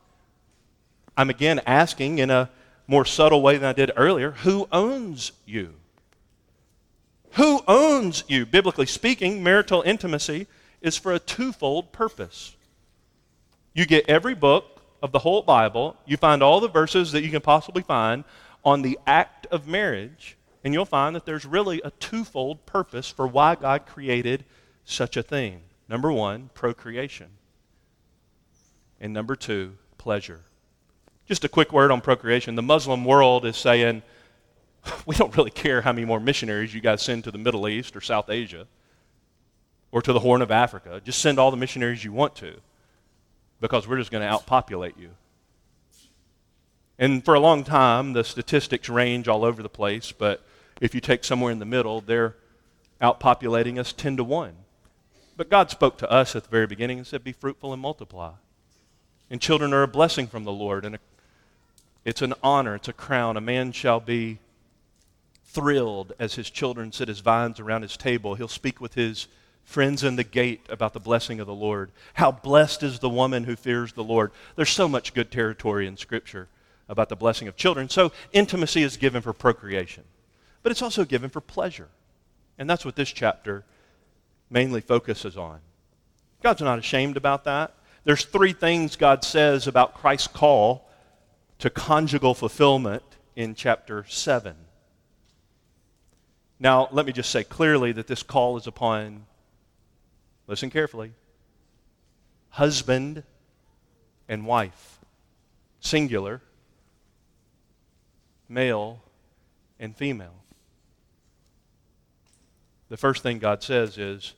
[1.17, 2.49] I'm again asking in a
[2.87, 5.73] more subtle way than I did earlier who owns you?
[7.33, 8.45] Who owns you?
[8.45, 10.47] Biblically speaking, marital intimacy
[10.81, 12.55] is for a twofold purpose.
[13.73, 17.29] You get every book of the whole Bible, you find all the verses that you
[17.29, 18.23] can possibly find
[18.65, 23.27] on the act of marriage, and you'll find that there's really a twofold purpose for
[23.27, 24.43] why God created
[24.83, 25.61] such a thing.
[25.87, 27.27] Number one, procreation.
[28.99, 30.41] And number two, pleasure.
[31.27, 32.55] Just a quick word on procreation.
[32.55, 34.01] The Muslim world is saying,
[35.05, 37.95] we don't really care how many more missionaries you guys send to the Middle East
[37.95, 38.67] or South Asia
[39.91, 41.01] or to the Horn of Africa.
[41.03, 42.55] Just send all the missionaries you want to
[43.61, 45.11] because we're just going to outpopulate you.
[46.97, 50.41] And for a long time, the statistics range all over the place, but
[50.79, 52.35] if you take somewhere in the middle, they're
[53.01, 54.53] outpopulating us 10 to 1.
[55.37, 58.31] But God spoke to us at the very beginning and said, Be fruitful and multiply.
[59.29, 60.97] And children are a blessing from the Lord, and
[62.05, 63.35] it's an honor, it's a crown.
[63.35, 64.39] A man shall be
[65.43, 68.35] thrilled as his children sit as vines around his table.
[68.35, 69.27] He'll speak with his
[69.63, 71.91] friends in the gate about the blessing of the Lord.
[72.13, 74.31] How blessed is the woman who fears the Lord.
[74.55, 76.47] There's so much good territory in Scripture
[76.87, 77.89] about the blessing of children.
[77.89, 80.03] So intimacy is given for procreation,
[80.63, 81.89] but it's also given for pleasure.
[82.57, 83.65] And that's what this chapter
[84.49, 85.59] mainly focuses on.
[86.41, 87.73] God's not ashamed about that.
[88.03, 90.87] There's three things God says about Christ's call
[91.59, 93.03] to conjugal fulfillment
[93.35, 94.55] in chapter 7.
[96.59, 99.25] Now, let me just say clearly that this call is upon,
[100.47, 101.13] listen carefully,
[102.49, 103.23] husband
[104.29, 104.99] and wife,
[105.79, 106.41] singular,
[108.47, 109.01] male
[109.79, 110.43] and female.
[112.89, 114.33] The first thing God says is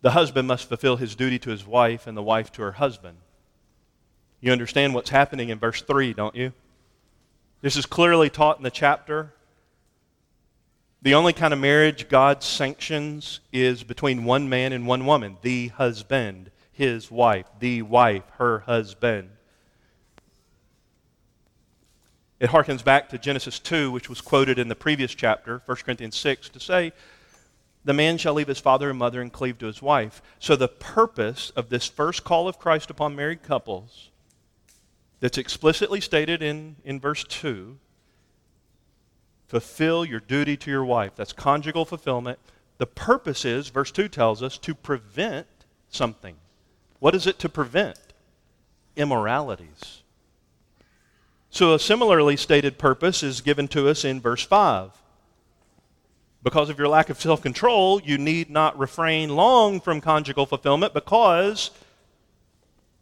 [0.00, 3.18] the husband must fulfill his duty to his wife and the wife to her husband.
[4.40, 6.52] You understand what's happening in verse 3, don't you?
[7.62, 9.32] This is clearly taught in the chapter.
[11.00, 15.68] The only kind of marriage God sanctions is between one man and one woman, the
[15.68, 19.30] husband, his wife, the wife, her husband.
[22.40, 26.16] It harkens back to Genesis 2, which was quoted in the previous chapter, 1 Corinthians
[26.16, 26.92] 6, to say,
[27.84, 30.20] The man shall leave his father and mother and cleave to his wife.
[30.40, 34.10] So, the purpose of this first call of Christ upon married couples,
[35.20, 37.78] that's explicitly stated in, in verse 2,
[39.46, 41.12] fulfill your duty to your wife.
[41.16, 42.38] That's conjugal fulfillment.
[42.78, 45.46] The purpose is, verse 2 tells us, to prevent
[45.88, 46.36] something.
[46.98, 47.98] What is it to prevent?
[48.96, 50.02] Immoralities.
[51.54, 54.90] So, a similarly stated purpose is given to us in verse 5.
[56.42, 60.92] Because of your lack of self control, you need not refrain long from conjugal fulfillment
[60.92, 61.70] because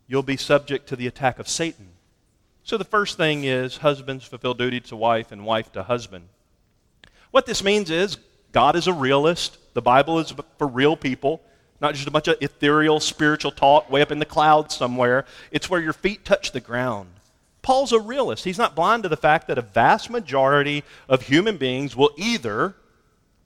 [0.06, 1.92] you'll be subject to the attack of Satan.
[2.62, 6.28] So, the first thing is husbands fulfill duty to wife and wife to husband.
[7.30, 8.18] What this means is
[8.52, 11.40] God is a realist, the Bible is for real people
[11.80, 15.24] not just a bunch of ethereal spiritual talk way up in the clouds somewhere.
[15.50, 17.08] It's where your feet touch the ground.
[17.62, 18.44] Paul's a realist.
[18.44, 22.75] He's not blind to the fact that a vast majority of human beings will either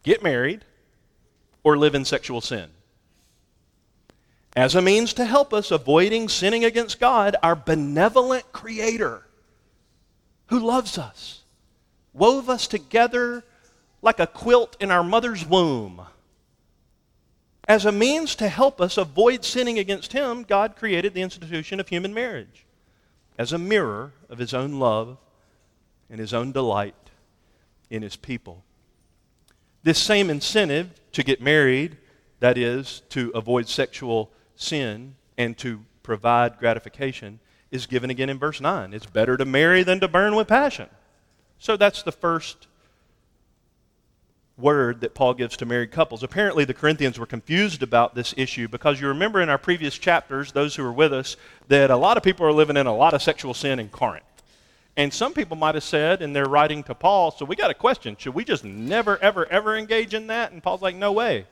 [0.02, 0.64] get married
[1.62, 2.70] or live in sexual sin.
[4.56, 9.26] As a means to help us avoiding sinning against God, our benevolent Creator,
[10.46, 11.42] who loves us,
[12.14, 13.44] wove us together
[14.00, 16.00] like a quilt in our mother's womb.
[17.68, 21.88] As a means to help us avoid sinning against Him, God created the institution of
[21.88, 22.65] human marriage
[23.38, 25.18] as a mirror of his own love
[26.08, 26.94] and his own delight
[27.90, 28.64] in his people.
[29.82, 31.96] This same incentive to get married,
[32.40, 38.60] that is, to avoid sexual sin and to provide gratification, is given again in verse
[38.60, 38.92] 9.
[38.92, 40.88] It's better to marry than to burn with passion.
[41.58, 42.66] So that's the first
[44.58, 46.22] word that Paul gives to married couples.
[46.22, 50.52] Apparently, the Corinthians were confused about this issue because you remember in our previous chapters,
[50.52, 51.36] those who were with us,
[51.68, 54.24] that a lot of people are living in a lot of sexual sin in Corinth.
[54.96, 57.74] And some people might have said in their writing to Paul, so we got a
[57.74, 58.16] question.
[58.18, 60.52] Should we just never, ever, ever engage in that?
[60.52, 61.46] And Paul's like, no way.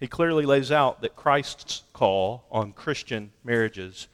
[0.00, 4.08] He clearly lays out that Christ's call on Christian marriages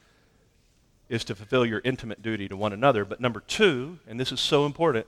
[1.07, 3.05] is to fulfill your intimate duty to one another.
[3.05, 5.07] But number two, and this is so important,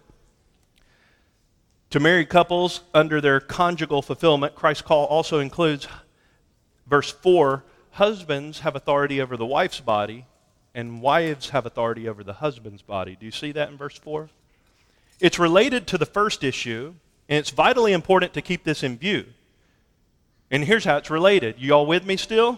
[1.93, 5.87] to married couples under their conjugal fulfillment, Christ's call also includes,
[6.87, 10.25] verse 4, husbands have authority over the wife's body,
[10.73, 13.15] and wives have authority over the husband's body.
[13.15, 14.27] Do you see that in verse 4?
[15.19, 16.95] It's related to the first issue,
[17.29, 19.25] and it's vitally important to keep this in view.
[20.49, 21.57] And here's how it's related.
[21.59, 22.57] You all with me still?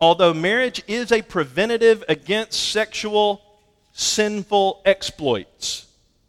[0.00, 3.40] Although marriage is a preventative against sexual
[3.96, 5.86] sinful exploits.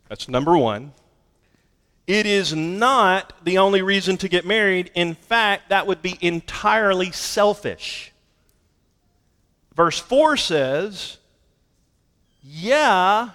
[0.07, 0.93] That's number one.
[2.07, 4.89] It is not the only reason to get married.
[4.95, 8.13] In fact, that would be entirely selfish.
[9.75, 11.17] Verse 4 says,
[12.41, 13.31] Yeah,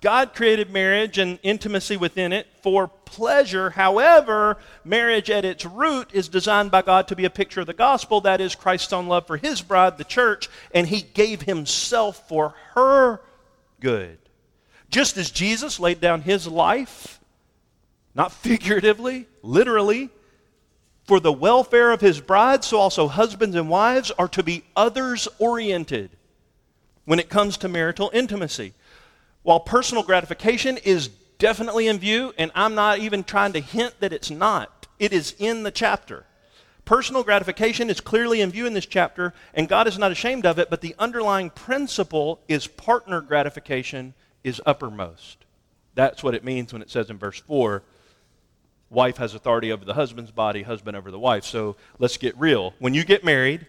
[0.00, 3.70] God created marriage and intimacy within it for pleasure.
[3.70, 7.72] However, marriage at its root is designed by God to be a picture of the
[7.72, 8.20] gospel.
[8.20, 12.54] That is Christ's own love for his bride, the church, and he gave himself for
[12.74, 13.20] her
[13.80, 14.18] good.
[14.90, 17.20] Just as Jesus laid down his life,
[18.14, 20.10] not figuratively, literally,
[21.04, 25.28] for the welfare of his bride, so also husbands and wives are to be others
[25.38, 26.10] oriented
[27.04, 28.74] when it comes to marital intimacy.
[29.42, 31.08] While personal gratification is
[31.38, 35.34] definitely in view, and I'm not even trying to hint that it's not, it is
[35.38, 36.24] in the chapter.
[36.86, 40.58] Personal gratification is clearly in view in this chapter, and God is not ashamed of
[40.58, 45.44] it, but the underlying principle is partner gratification is uppermost.
[45.94, 47.82] That's what it means when it says in verse 4
[48.88, 51.44] wife has authority over the husband's body, husband over the wife.
[51.44, 52.72] So let's get real.
[52.78, 53.66] When you get married,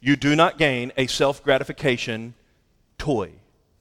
[0.00, 2.34] you do not gain a self gratification
[2.98, 3.32] toy.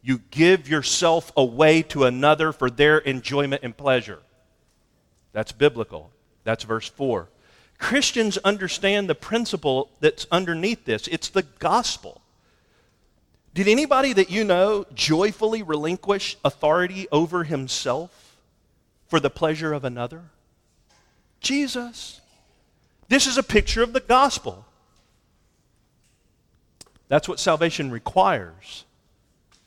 [0.02, 4.20] You give yourself away to another for their enjoyment and pleasure.
[5.32, 6.12] That's biblical.
[6.44, 7.30] That's verse 4.
[7.78, 12.22] Christians understand the principle that's underneath this it's the gospel.
[13.54, 18.38] Did anybody that you know joyfully relinquish authority over himself
[19.08, 20.24] for the pleasure of another?
[21.40, 22.20] Jesus.
[23.08, 24.66] This is a picture of the gospel.
[27.08, 28.84] That's what salvation requires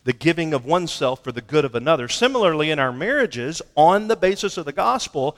[0.04, 2.08] the giving of oneself for the good of another.
[2.08, 5.36] Similarly, in our marriages, on the basis of the gospel,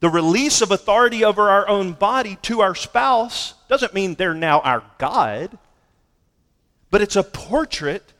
[0.00, 4.60] the release of authority over our own body to our spouse doesn't mean they're now
[4.60, 5.56] our God,
[6.90, 8.12] but it's a portrait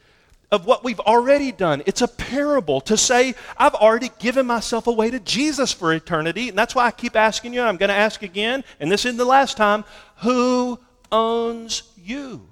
[0.52, 1.82] of what we've already done.
[1.86, 6.48] It's a parable to say, I've already given myself away to Jesus for eternity.
[6.48, 9.16] And that's why I keep asking you, I'm going to ask again, and this isn't
[9.16, 9.84] the last time
[10.16, 10.78] who
[11.12, 12.48] owns you?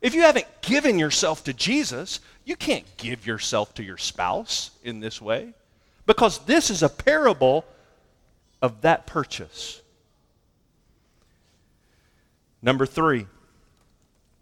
[0.00, 5.00] If you haven't given yourself to Jesus, you can't give yourself to your spouse in
[5.00, 5.52] this way
[6.06, 7.64] because this is a parable
[8.60, 9.82] of that purchase.
[12.62, 13.26] Number three.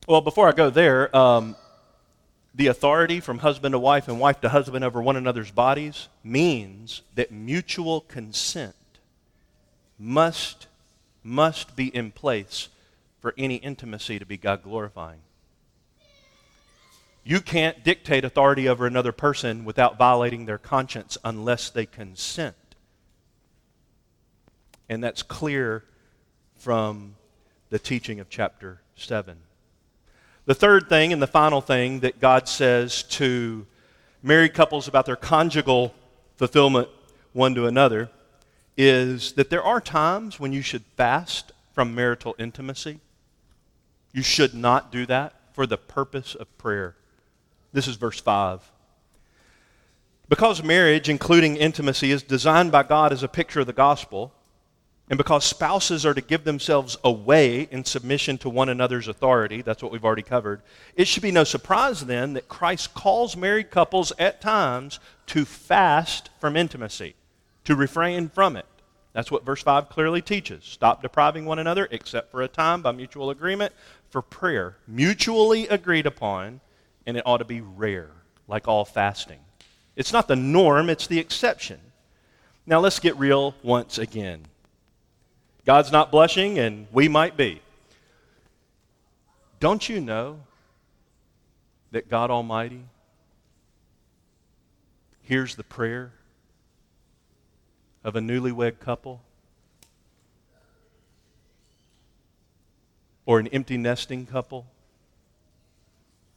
[0.08, 1.56] Well, before I go there, um,
[2.54, 7.02] the authority from husband to wife and wife to husband over one another's bodies means
[7.14, 8.74] that mutual consent
[9.98, 10.66] must
[11.22, 12.68] must be in place
[13.20, 15.18] for any intimacy to be God glorifying.
[17.24, 22.54] You can't dictate authority over another person without violating their conscience unless they consent.
[24.88, 25.84] And that's clear
[26.56, 27.16] from
[27.70, 29.36] the teaching of chapter 7.
[30.44, 33.66] The third thing and the final thing that God says to
[34.22, 35.94] married couples about their conjugal
[36.36, 36.88] fulfillment
[37.32, 38.10] one to another
[38.76, 43.00] is that there are times when you should fast from marital intimacy.
[44.12, 46.96] You should not do that for the purpose of prayer.
[47.72, 48.60] This is verse 5.
[50.28, 54.32] Because marriage, including intimacy, is designed by God as a picture of the gospel,
[55.08, 59.82] and because spouses are to give themselves away in submission to one another's authority, that's
[59.82, 60.62] what we've already covered,
[60.96, 66.30] it should be no surprise then that Christ calls married couples at times to fast
[66.40, 67.14] from intimacy,
[67.64, 68.66] to refrain from it.
[69.12, 70.64] That's what verse 5 clearly teaches.
[70.64, 73.72] Stop depriving one another, except for a time by mutual agreement,
[74.10, 76.60] for prayer, mutually agreed upon,
[77.06, 78.10] and it ought to be rare,
[78.48, 79.38] like all fasting.
[79.94, 81.80] It's not the norm, it's the exception.
[82.66, 84.42] Now let's get real once again.
[85.66, 87.60] God's not blushing, and we might be.
[89.58, 90.38] Don't you know
[91.90, 92.84] that God Almighty
[95.22, 96.12] hears the prayer
[98.04, 99.22] of a newlywed couple?
[103.24, 104.66] Or an empty nesting couple?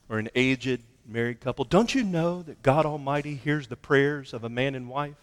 [0.08, 1.64] Or an aged married couple?
[1.64, 5.14] Don't you know that God Almighty hears the prayers of a man and wife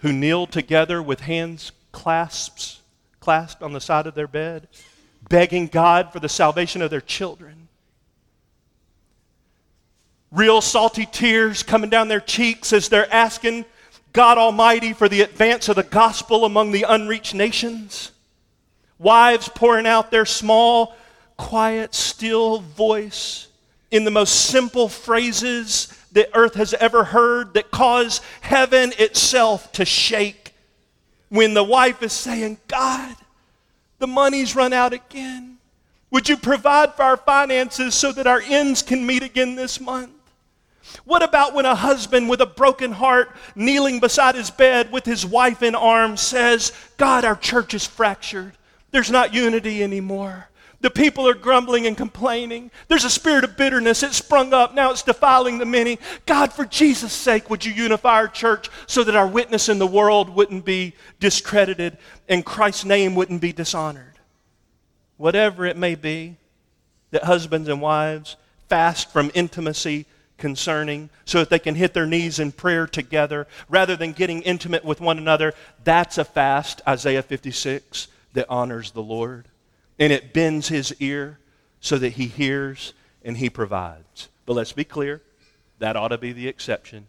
[0.00, 2.80] who kneel together with hands clasps,
[3.20, 4.68] clasped on the side of their bed,
[5.28, 7.68] begging God for the salvation of their children.
[10.30, 13.64] Real salty tears coming down their cheeks as they're asking
[14.12, 18.12] God Almighty for the advance of the gospel among the unreached nations.
[18.98, 20.96] Wives pouring out their small,
[21.36, 23.48] quiet, still voice
[23.90, 29.84] in the most simple phrases that earth has ever heard that cause heaven itself to
[29.84, 30.47] shake
[31.28, 33.14] when the wife is saying, God,
[33.98, 35.58] the money's run out again.
[36.10, 40.12] Would you provide for our finances so that our ends can meet again this month?
[41.04, 45.26] What about when a husband with a broken heart, kneeling beside his bed with his
[45.26, 48.52] wife in arms, says, God, our church is fractured.
[48.90, 50.47] There's not unity anymore.
[50.80, 52.70] The people are grumbling and complaining.
[52.86, 54.04] There's a spirit of bitterness.
[54.04, 54.74] It's sprung up.
[54.74, 55.98] Now it's defiling the many.
[56.24, 59.86] God, for Jesus' sake, would you unify our church so that our witness in the
[59.88, 61.98] world wouldn't be discredited
[62.28, 64.14] and Christ's name wouldn't be dishonored?
[65.16, 66.36] Whatever it may be
[67.10, 68.36] that husbands and wives
[68.68, 70.06] fast from intimacy
[70.36, 74.84] concerning so that they can hit their knees in prayer together rather than getting intimate
[74.84, 79.48] with one another, that's a fast, Isaiah 56, that honors the Lord
[79.98, 81.38] and it bends his ear
[81.80, 82.92] so that he hears
[83.24, 84.28] and he provides.
[84.46, 85.22] But let's be clear
[85.78, 87.08] that ought to be the exception,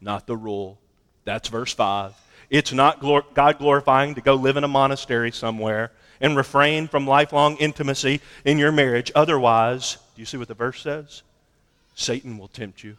[0.00, 0.78] not the rule.
[1.24, 2.14] That's verse 5.
[2.50, 7.06] It's not glor- God glorifying to go live in a monastery somewhere and refrain from
[7.06, 9.12] lifelong intimacy in your marriage.
[9.14, 11.22] Otherwise, do you see what the verse says?
[11.94, 12.96] Satan will tempt you.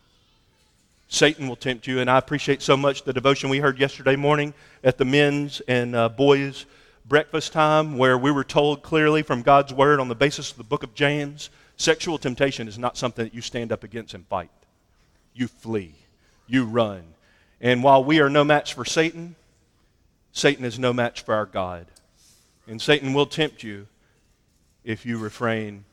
[1.08, 2.00] Satan will tempt you.
[2.00, 5.96] And I appreciate so much the devotion we heard yesterday morning at the men's and
[5.96, 6.66] uh, boys'
[7.10, 10.64] breakfast time where we were told clearly from God's word on the basis of the
[10.64, 14.52] book of James sexual temptation is not something that you stand up against and fight.
[15.34, 15.96] You flee,
[16.48, 17.04] you run.
[17.60, 19.36] And while we are no match for Satan,
[20.32, 21.88] Satan is no match for our God.
[22.68, 23.88] And Satan will tempt you
[24.84, 25.86] if you refrain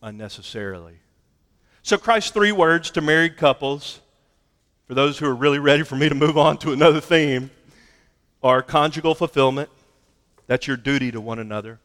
[0.00, 0.94] unnecessarily.
[1.82, 4.00] So, Christ's three words to married couples,
[4.86, 7.50] for those who are really ready for me to move on to another theme,
[8.42, 9.68] are conjugal fulfillment.
[10.46, 11.80] That's your duty to one another.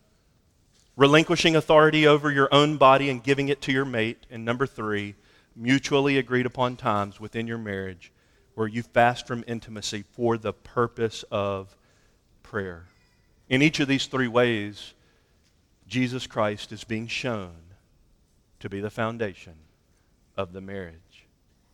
[0.96, 4.26] Relinquishing authority over your own body and giving it to your mate.
[4.32, 5.16] And number three,
[5.56, 8.12] mutually agreed upon times within your marriage
[8.56, 11.76] where you fast from intimacy for the purpose of
[12.42, 12.86] prayer.
[13.50, 14.96] In each of these three ways,
[15.88, 17.54] Jesus Christ is being shown
[18.60, 19.54] to be the foundation
[20.36, 21.28] of the marriage.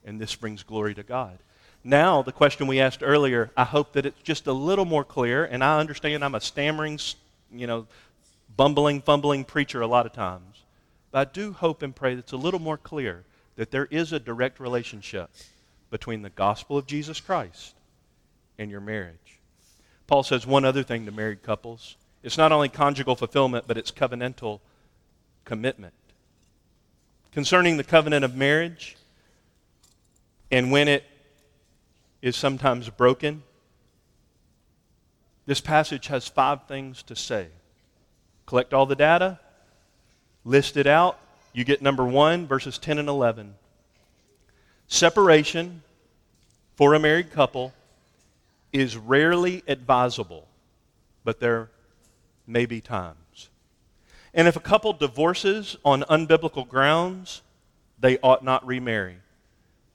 [0.04, 1.40] And this brings glory to God.
[1.84, 5.44] Now, the question we asked earlier, I hope that it's just a little more clear,
[5.44, 7.00] and I understand I'm a stammering,
[7.52, 7.88] you know,
[8.56, 10.64] bumbling, fumbling preacher a lot of times.
[11.12, 13.26] But I do hope and pray that it's a little more clear
[13.58, 15.30] that there is a direct relationship
[15.90, 17.76] between the gospel of Jesus Christ
[18.58, 19.40] and your marriage.
[20.08, 23.92] Paul says one other thing to married couples it's not only conjugal fulfillment, but it's
[23.92, 24.62] covenantal
[25.44, 25.94] commitment.
[27.34, 28.96] Concerning the covenant of marriage,
[30.50, 31.04] and when it
[32.24, 33.44] is sometimes broken.
[35.46, 37.50] This passage has five things to say.
[38.46, 39.40] Collect all the data,
[40.46, 41.20] list it out.
[41.52, 43.56] You get number one, verses 10 and 11.
[44.88, 45.84] Separation
[46.76, 47.74] for a married couple
[48.72, 50.48] is rarely advisable,
[51.26, 51.70] but there
[52.48, 53.50] may be times.
[54.34, 57.42] And if a couple divorces on unbiblical grounds,
[58.00, 59.18] they ought not remarry.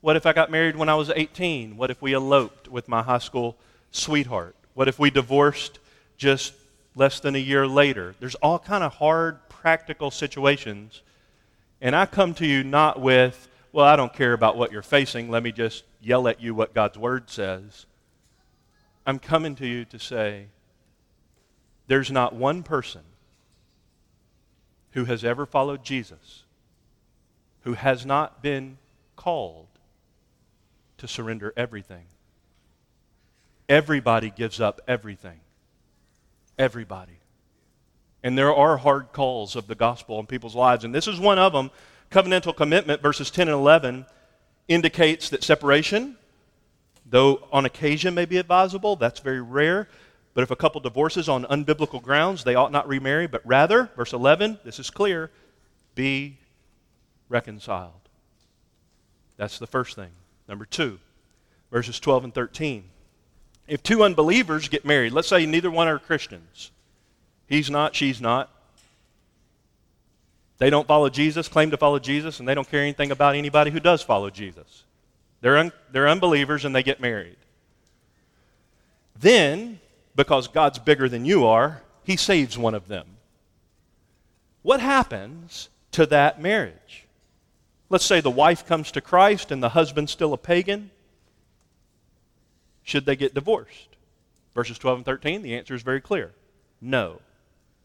[0.08, 1.76] What if I got married when I was 18?
[1.76, 3.58] What if we eloped with my high school
[3.90, 4.56] sweetheart?
[4.72, 5.80] What if we divorced
[6.16, 6.54] just
[6.94, 8.14] less than a year later?
[8.18, 11.02] There's all kind of hard practical situations.
[11.82, 15.28] And I come to you not with, well, I don't care about what you're facing.
[15.30, 17.84] Let me just yell at you what God's word says.
[19.04, 20.46] I'm coming to you to say
[21.86, 23.02] there's not one person
[24.92, 26.44] who has ever followed Jesus
[27.64, 28.78] who has not been
[29.14, 29.67] called
[30.98, 32.04] to surrender everything.
[33.68, 35.40] Everybody gives up everything.
[36.58, 37.18] Everybody.
[38.22, 41.38] And there are hard calls of the gospel in people's lives, and this is one
[41.38, 41.70] of them.
[42.10, 44.06] Covenantal commitment, verses 10 and 11,
[44.66, 46.16] indicates that separation,
[47.06, 49.88] though on occasion may be advisable, that's very rare.
[50.34, 54.12] But if a couple divorces on unbiblical grounds, they ought not remarry, but rather, verse
[54.12, 55.30] 11, this is clear,
[55.94, 56.38] be
[57.28, 57.92] reconciled.
[59.36, 60.10] That's the first thing.
[60.48, 60.98] Number two,
[61.70, 62.84] verses 12 and 13.
[63.66, 66.72] If two unbelievers get married, let's say neither one are Christians,
[67.46, 68.50] he's not, she's not.
[70.56, 73.70] They don't follow Jesus, claim to follow Jesus, and they don't care anything about anybody
[73.70, 74.84] who does follow Jesus.
[75.40, 77.36] They're, un- they're unbelievers and they get married.
[79.16, 79.78] Then,
[80.16, 83.06] because God's bigger than you are, he saves one of them.
[84.62, 87.06] What happens to that marriage?
[87.90, 90.90] Let's say the wife comes to Christ and the husband's still a pagan.
[92.82, 93.96] Should they get divorced?
[94.54, 96.34] Verses 12 and 13, the answer is very clear
[96.80, 97.20] no.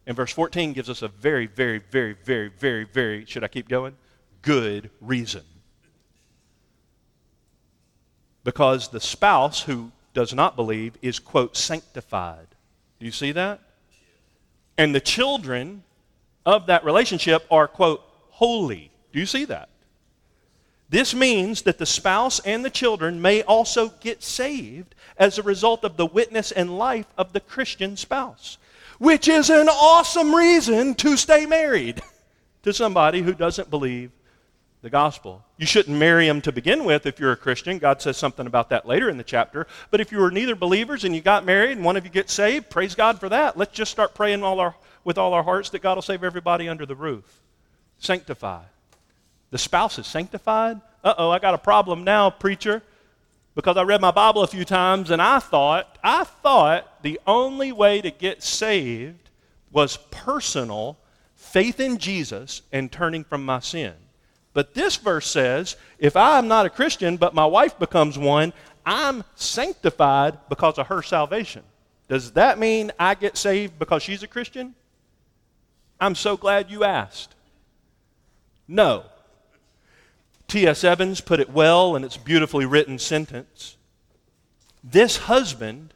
[0.05, 3.69] And verse 14 gives us a very, very, very, very, very, very, should I keep
[3.69, 3.95] going?
[4.41, 5.43] Good reason.
[8.43, 12.47] Because the spouse who does not believe is, quote, sanctified.
[12.99, 13.61] Do you see that?
[14.77, 15.83] And the children
[16.45, 18.01] of that relationship are, quote,
[18.31, 18.91] holy.
[19.13, 19.69] Do you see that?
[20.93, 25.83] This means that the spouse and the children may also get saved as a result
[25.83, 28.59] of the witness and life of the Christian spouse,
[28.99, 32.03] which is an awesome reason to stay married
[32.61, 34.11] to somebody who doesn't believe
[34.83, 35.43] the gospel.
[35.57, 37.79] You shouldn't marry them to begin with if you're a Christian.
[37.79, 39.65] God says something about that later in the chapter.
[39.89, 42.33] But if you were neither believers and you got married and one of you gets
[42.33, 43.57] saved, praise God for that.
[43.57, 46.69] Let's just start praying all our, with all our hearts that God will save everybody
[46.69, 47.41] under the roof.
[47.97, 48.61] Sanctify.
[49.53, 50.81] The spouse is sanctified.
[51.03, 52.81] Uh oh, I got a problem now, preacher.
[53.53, 57.71] Because I read my Bible a few times and I thought, I thought the only
[57.71, 59.29] way to get saved
[59.71, 60.97] was personal
[61.35, 63.93] faith in Jesus and turning from my sin.
[64.53, 68.53] But this verse says, if I'm not a Christian, but my wife becomes one,
[68.87, 71.61] I'm sanctified because of her salvation.
[72.07, 74.73] Does that mean I get saved because she's a Christian?
[76.01, 77.35] I'm so glad you asked.
[78.67, 79.03] No.
[80.53, 80.83] T.S.
[80.83, 83.75] Evans put it well in its beautifully written sentence
[84.83, 85.95] This husband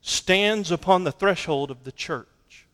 [0.00, 2.66] stands upon the threshold of the church.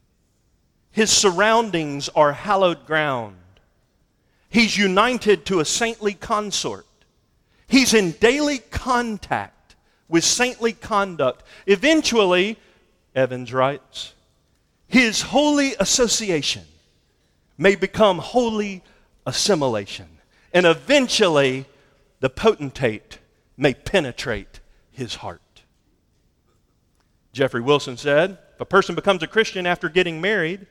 [0.90, 3.36] His surroundings are hallowed ground.
[4.48, 6.86] He's united to a saintly consort.
[7.68, 9.76] He's in daily contact
[10.08, 11.42] with saintly conduct.
[11.66, 12.56] Eventually,
[13.14, 14.14] Evans writes,
[14.88, 16.64] his holy association
[17.58, 18.82] may become holy
[19.26, 20.15] assimilation.
[20.56, 21.66] And eventually,
[22.20, 23.18] the potentate
[23.58, 25.42] may penetrate his heart.
[27.34, 30.66] Geoffrey Wilson said, if a person becomes a Christian after getting married,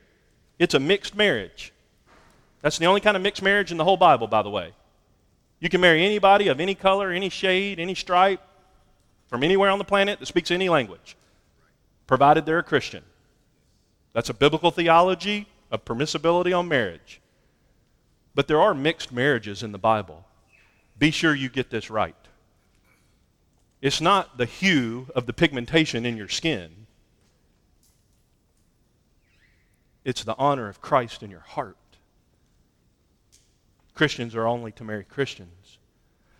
[0.58, 1.72] it's a mixed marriage.
[2.64, 4.74] That's the only kind of mixed marriage in the whole Bible, by the way.
[5.60, 8.42] You can marry anybody of any color, any shade, any stripe,
[9.28, 11.16] from anywhere on the planet that speaks any language,
[12.08, 13.04] provided they're a Christian.
[14.14, 17.22] That's a biblical theology of permissibility on marriage.
[18.36, 20.26] But there are mixed marriages in the Bible.
[21.00, 22.16] Be sure you get this right.
[23.82, 26.86] It's not the hue of the pigmentation in your skin,
[30.04, 31.78] it's the honor of Christ in your heart.
[33.96, 35.80] Christians are only to marry Christians.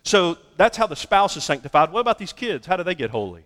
[0.04, 1.90] So that's how the spouse is sanctified.
[1.90, 2.66] What about these kids?
[2.66, 3.44] How do they get holy?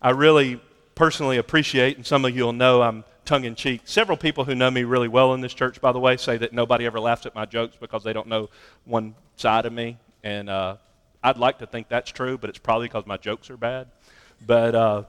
[0.00, 0.60] I really
[0.94, 3.82] personally appreciate, and some of you will know I'm tongue in cheek.
[3.84, 6.52] Several people who know me really well in this church, by the way, say that
[6.52, 8.50] nobody ever laughs at my jokes because they don't know
[8.84, 9.98] one side of me.
[10.22, 10.76] And uh,
[11.22, 13.88] I'd like to think that's true, but it's probably because my jokes are bad.
[14.46, 15.02] But uh,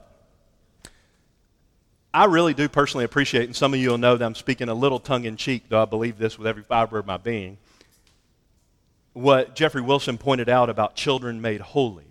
[2.14, 4.74] I really do personally appreciate, and some of you will know that I'm speaking a
[4.74, 7.56] little tongue in cheek, though I believe this with every fiber of my being,
[9.14, 12.04] what Geoffrey Wilson pointed out about children made holy.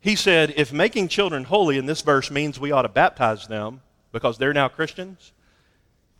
[0.00, 3.80] He said, if making children holy in this verse means we ought to baptize them
[4.16, 5.32] because they're now Christians,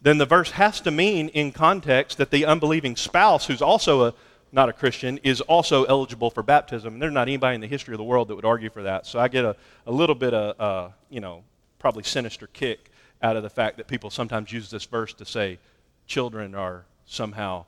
[0.03, 4.15] then the verse has to mean in context that the unbelieving spouse, who's also a,
[4.53, 6.93] not a Christian, is also eligible for baptism.
[6.93, 9.07] And there's not anybody in the history of the world that would argue for that.
[9.07, 11.43] So I get a, a little bit of, uh, you know,
[11.79, 12.91] probably sinister kick
[13.23, 15.59] out of the fact that people sometimes use this verse to say
[16.07, 17.65] children are somehow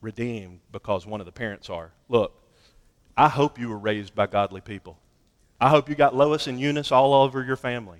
[0.00, 1.90] redeemed because one of the parents are.
[2.08, 2.32] Look,
[3.16, 5.00] I hope you were raised by godly people.
[5.60, 7.98] I hope you got Lois and Eunice all over your family.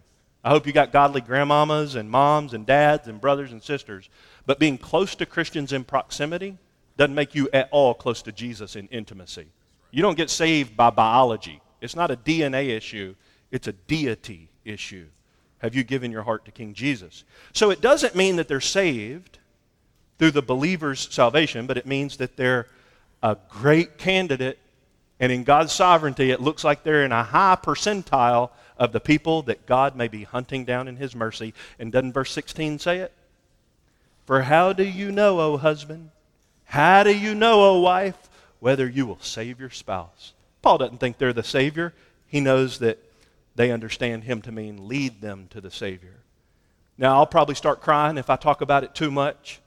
[0.49, 4.09] I hope you got godly grandmamas and moms and dads and brothers and sisters.
[4.47, 6.57] But being close to Christians in proximity
[6.97, 9.49] doesn't make you at all close to Jesus in intimacy.
[9.91, 11.61] You don't get saved by biology.
[11.83, 13.15] It's not a DNA issue,
[13.51, 15.09] it's a deity issue.
[15.59, 17.25] Have you given your heart to King Jesus?
[17.53, 19.37] So it doesn't mean that they're saved
[20.19, 22.69] through the believer's salvation, but it means that they're
[23.23, 24.59] a great candidate.
[25.21, 28.49] And in God's sovereignty, it looks like they're in a high percentile
[28.79, 31.53] of the people that God may be hunting down in His mercy.
[31.79, 33.13] And doesn't verse 16 say it?
[34.25, 36.11] For how do you know, O husband?
[36.65, 38.29] How do you know, O wife,
[38.61, 40.35] whether you will save your spouse?
[40.63, 41.95] Paul doesn't think they're the Savior.
[42.27, 42.99] He knows that
[43.55, 46.15] they understand him to mean lead them to the Savior.
[46.97, 49.61] Now, I'll probably start crying if I talk about it too much,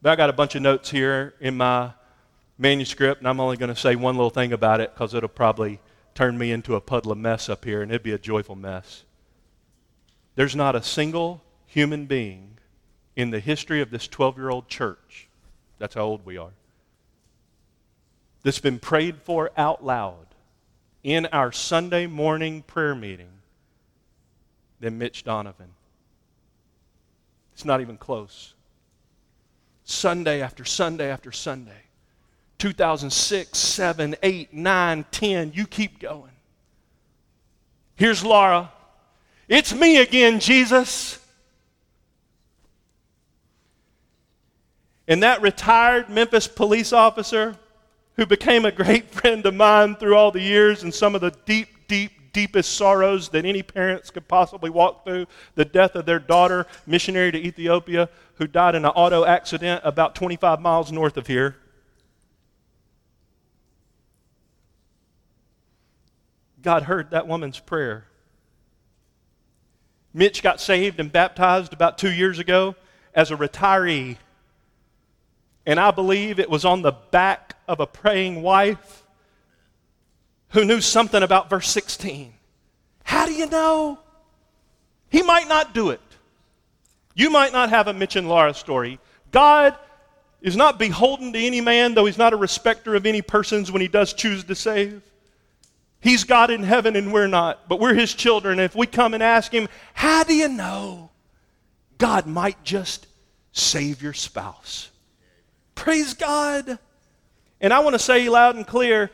[0.00, 1.90] but I got a bunch of notes here in my
[2.58, 5.80] manuscript, and I'm only going to say one little thing about it because it'll probably
[6.20, 9.04] turn me into a puddle of mess up here, and it'd be a joyful mess.
[10.34, 12.58] There's not a single human being
[13.16, 15.28] in the history of this 12 year old church,
[15.78, 16.52] that's how old we are,
[18.42, 20.26] that's been prayed for out loud
[21.02, 23.32] in our Sunday morning prayer meeting
[24.78, 25.70] than Mitch Donovan.
[27.54, 28.52] It's not even close.
[29.84, 31.84] Sunday after Sunday after Sunday.
[32.60, 36.30] 2006, 7, 8, 9, 10, you keep going.
[37.96, 38.70] Here's Laura.
[39.48, 41.18] It's me again, Jesus.
[45.08, 47.56] And that retired Memphis police officer
[48.16, 51.30] who became a great friend of mine through all the years and some of the
[51.46, 56.18] deep, deep, deepest sorrows that any parents could possibly walk through the death of their
[56.18, 61.26] daughter, missionary to Ethiopia, who died in an auto accident about 25 miles north of
[61.26, 61.56] here.
[66.62, 68.04] God heard that woman's prayer.
[70.12, 72.74] Mitch got saved and baptized about two years ago
[73.14, 74.16] as a retiree
[75.66, 79.04] and I believe it was on the back of a praying wife
[80.48, 82.32] who knew something about verse 16.
[83.04, 83.98] How do you know?
[85.10, 86.00] He might not do it.
[87.14, 88.98] You might not have a Mitch and Laura story.
[89.30, 89.76] God
[90.40, 93.82] is not beholden to any man, though he's not a respecter of any persons when
[93.82, 95.02] he does choose to save.
[96.00, 98.58] He's God in heaven and we're not, but we're his children.
[98.58, 101.10] If we come and ask him, How do you know?
[101.98, 103.06] God might just
[103.52, 104.90] save your spouse.
[105.74, 106.78] Praise God.
[107.60, 109.10] And I want to say loud and clear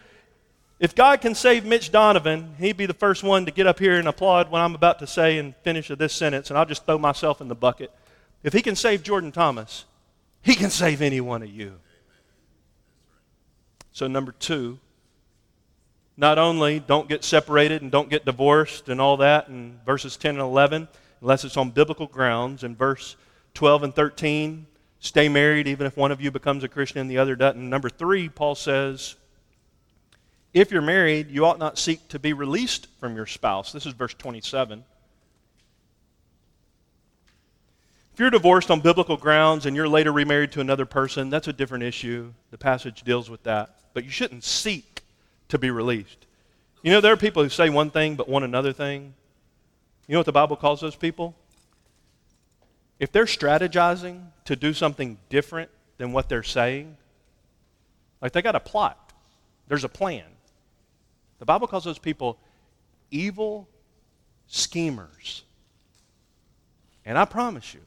[0.79, 3.99] if God can save Mitch Donovan, he'd be the first one to get up here
[3.99, 6.99] and applaud what I'm about to say and finish this sentence, and I'll just throw
[6.99, 7.91] myself in the bucket.
[8.43, 9.87] If he can save Jordan Thomas,
[10.43, 11.81] he can save any one of you.
[13.93, 14.79] So, number two,
[16.17, 20.37] Not only don't get separated and don't get divorced and all that in verses 10
[20.37, 20.89] and 11,
[21.21, 22.65] unless it's on biblical grounds.
[22.65, 23.17] In verse
[23.55, 24.67] 12 and 13,
[25.01, 27.69] stay married even if one of you becomes a Christian and the other doesn't.
[27.69, 29.17] Number three, Paul says,
[30.55, 33.73] if you're married, you ought not seek to be released from your spouse.
[33.73, 34.85] This is verse 27.
[38.15, 41.53] If you're divorced on biblical grounds and you're later remarried to another person, that's a
[41.53, 42.33] different issue.
[42.51, 43.79] The passage deals with that.
[43.93, 44.96] But you shouldn't seek
[45.49, 46.27] to be released.
[46.83, 49.15] You know, there are people who say one thing but want another thing.
[50.07, 51.35] You know what the Bible calls those people?
[52.99, 56.97] If they're strategizing to do something different than what they're saying,
[58.23, 59.13] like they got a plot,
[59.69, 60.25] there's a plan.
[61.39, 62.39] The Bible calls those people
[63.11, 63.69] evil
[64.47, 65.43] schemers.
[67.05, 67.81] And I promise you,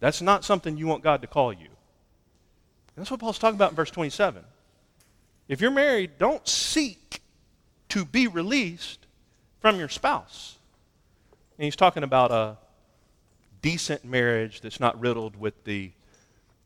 [0.00, 1.68] that's not something you want God to call you.
[2.96, 4.44] That's what Paul's talking about in verse 27.
[5.48, 7.20] If you're married, don't seek
[7.90, 9.06] to be released
[9.60, 10.58] from your spouse.
[11.58, 12.56] And he's talking about a
[13.62, 15.90] decent marriage that's not riddled with the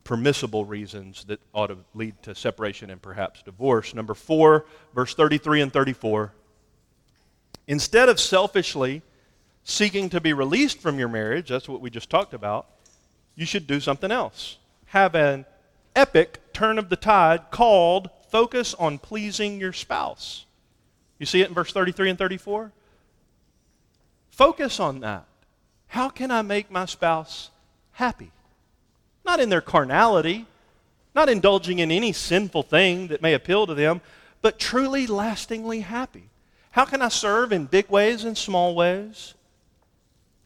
[0.04, 3.94] permissible reasons that ought to lead to separation and perhaps divorce.
[3.94, 4.64] Number four,
[4.94, 6.32] verse 33 and 34.
[7.66, 9.02] Instead of selfishly
[9.64, 12.66] seeking to be released from your marriage, that's what we just talked about,
[13.34, 14.56] you should do something else.
[14.86, 15.44] Have an
[15.94, 20.44] epic turn of the tide called focus on pleasing your spouse.
[21.18, 22.72] You see it in verse 33 and 34?
[24.30, 25.24] Focus on that.
[25.88, 27.50] How can I make my spouse
[27.92, 28.30] happy?
[29.24, 30.46] Not in their carnality,
[31.14, 34.00] not indulging in any sinful thing that may appeal to them,
[34.40, 36.30] but truly lastingly happy.
[36.70, 39.34] How can I serve in big ways and small ways?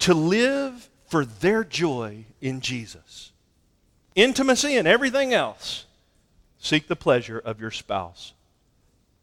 [0.01, 3.33] To live for their joy in Jesus.
[4.14, 5.85] Intimacy and everything else.
[6.62, 8.34] Seek the pleasure of your spouse.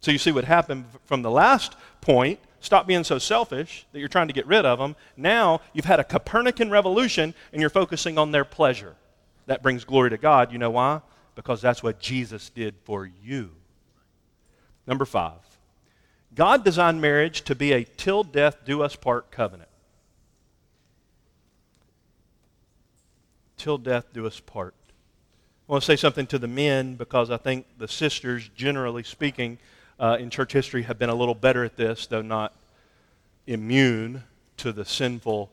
[0.02, 2.40] So you see what happened from the last point.
[2.60, 4.96] Stop being so selfish that you're trying to get rid of them.
[5.16, 8.96] Now you've had a Copernican revolution and you're focusing on their pleasure.
[9.46, 10.52] That brings glory to God.
[10.52, 11.00] You know why?
[11.34, 13.52] Because that's what Jesus did for you.
[14.86, 15.40] Number five,
[16.36, 19.70] God designed marriage to be a till death do us part covenant.
[23.60, 24.74] till death do us part.
[25.70, 29.60] I want to say something to the men because I think the sisters, generally speaking,
[30.00, 32.56] uh, in church history have been a little better at this, though not
[33.46, 34.24] immune
[34.58, 35.52] to the sinful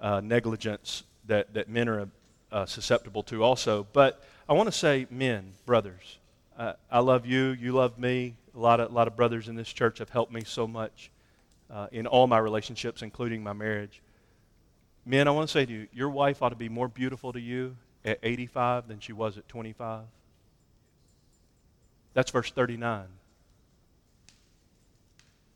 [0.00, 2.08] uh, negligence that, that men are
[2.52, 3.86] uh, susceptible to also.
[3.92, 6.16] But I want to say, men, brothers,
[6.58, 8.36] uh, I love you, you love me.
[8.56, 11.10] A lot of, a lot of brothers in this church have helped me so much
[11.70, 14.00] uh, in all my relationships, including my marriage.
[15.04, 17.40] Men, I want to say to you, your wife ought to be more beautiful to
[17.40, 20.02] you at 85 than she was at 25.
[22.12, 23.06] That's verse 39.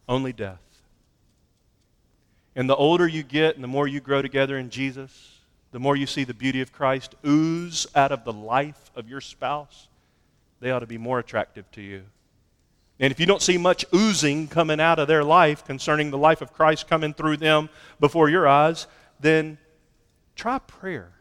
[0.09, 0.61] Only death.
[2.57, 5.39] And the older you get and the more you grow together in Jesus,
[5.71, 9.21] the more you see the beauty of Christ ooze out of the life of your
[9.21, 9.89] spouse,
[10.61, 12.03] they ought to be more attractive to you.
[13.01, 16.43] And if you don't see much oozing coming out of their life concerning the life
[16.43, 17.69] of Christ coming through them
[18.01, 18.89] before your eyes,
[19.21, 19.59] then
[20.35, 21.13] try prayer,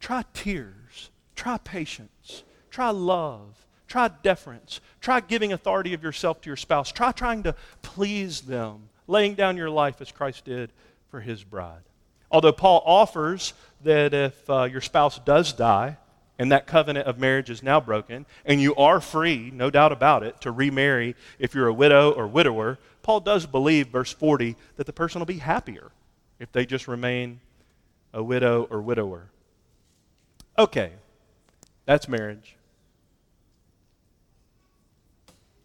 [0.00, 6.56] try tears, try patience, try love, try deference, try giving authority of yourself to your
[6.56, 10.70] spouse, try trying to please them, laying down your life as Christ did
[11.10, 11.82] for his bride.
[12.30, 15.96] Although Paul offers that if uh, your spouse does die,
[16.38, 20.22] and that covenant of marriage is now broken, and you are free, no doubt about
[20.22, 24.86] it, to remarry if you're a widow or widower, Paul does believe, verse 40, that
[24.86, 25.90] the person will be happier
[26.38, 27.40] if they just remain
[28.14, 29.28] a widow or widower.
[30.60, 30.92] Okay,
[31.86, 32.54] that's marriage.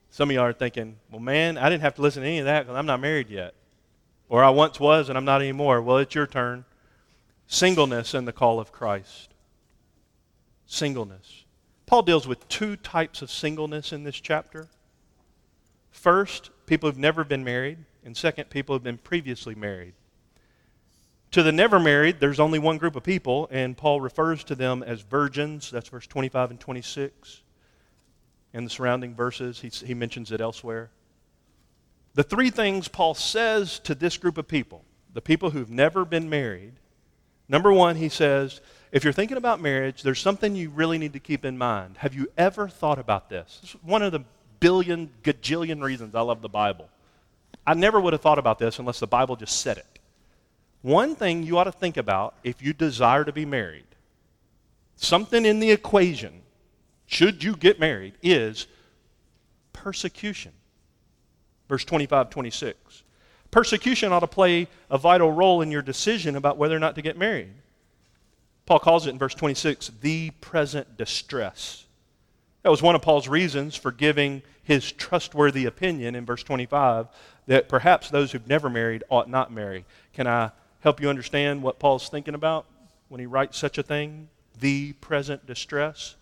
[0.10, 2.46] Some of y'all are thinking, well, man, I didn't have to listen to any of
[2.46, 3.56] that because I'm not married yet.
[4.30, 5.82] Or I once was and I'm not anymore.
[5.82, 6.64] Well, it's your turn.
[7.46, 9.34] Singleness and the call of Christ.
[10.66, 11.44] Singleness.
[11.88, 14.70] Paul deals with two types of singleness in this chapter.
[15.92, 19.96] First, people who've never been married, and second, people who've been previously married.
[21.36, 24.82] To the never married, there's only one group of people, and Paul refers to them
[24.82, 25.70] as virgins.
[25.70, 27.42] That's verse 25 and 26.
[28.54, 30.92] In the surrounding verses, he, he mentions it elsewhere.
[32.14, 36.30] The three things Paul says to this group of people, the people who've never been
[36.30, 36.76] married,
[37.50, 38.62] number one, he says,
[38.94, 41.98] if you're thinking about marriage, there's something you really need to keep in mind.
[41.98, 43.60] Have you ever thought about this?
[43.62, 44.24] Is one of the
[44.62, 46.88] billion, gajillion reasons I love the Bible.
[47.68, 49.96] I never would have thought about this unless the Bible just said it.
[50.86, 53.88] One thing you ought to think about if you desire to be married,
[54.98, 56.44] something in the equation,
[57.08, 58.68] should you get married, is
[59.74, 60.52] persecution.
[61.68, 63.02] Verse 25, 26.
[63.50, 67.02] Persecution ought to play a vital role in your decision about whether or not to
[67.02, 67.50] get married.
[68.68, 71.88] Paul calls it in verse 26 the present distress.
[72.62, 77.08] That was one of Paul's reasons for giving his trustworthy opinion in verse 25
[77.48, 79.84] that perhaps those who've never married ought not marry.
[80.14, 80.52] Can I
[80.86, 82.68] help you understand what Paul's thinking about
[83.10, 84.30] when he writes such a thing?
[84.60, 86.16] The present distress.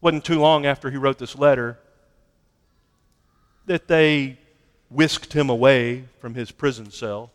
[0.00, 1.78] Wasn't too long after he wrote this letter
[3.66, 4.38] that they
[4.88, 7.32] whisked him away from his prison cell.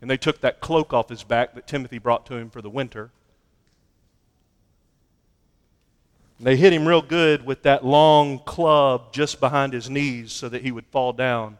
[0.00, 2.70] And they took that cloak off his back that Timothy brought to him for the
[2.70, 3.10] winter.
[6.38, 10.48] And they hit him real good with that long club just behind his knees so
[10.48, 11.58] that he would fall down,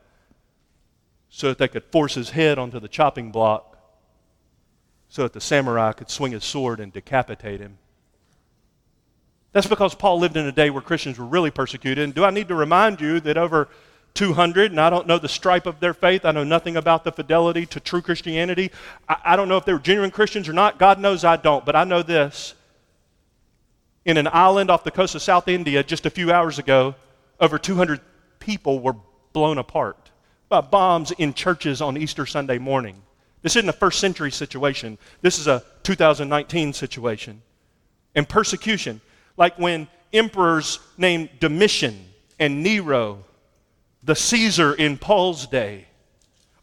[1.30, 3.78] so that they could force his head onto the chopping block,
[5.08, 7.78] so that the samurai could swing his sword and decapitate him.
[9.52, 12.04] That's because Paul lived in a day where Christians were really persecuted.
[12.04, 13.68] And do I need to remind you that over
[14.14, 16.24] 200, and I don't know the stripe of their faith.
[16.24, 18.70] I know nothing about the fidelity to true Christianity.
[19.08, 20.78] I, I, don't know if they were genuine Christians or not.
[20.78, 21.64] God knows I don't.
[21.64, 22.54] But I know this.
[24.04, 26.96] In an island off the coast of South India just a few hours ago,
[27.38, 28.00] over 200
[28.40, 28.96] people were
[29.32, 30.09] blown apart
[30.50, 33.00] by bombs in churches on Easter Sunday morning.
[33.40, 37.40] This isn't a first century situation, this is a 2019 situation.
[38.14, 39.00] And persecution,
[39.38, 42.04] like when emperors named Domitian
[42.38, 43.24] and Nero
[44.02, 45.86] the Caesar in Paul's day,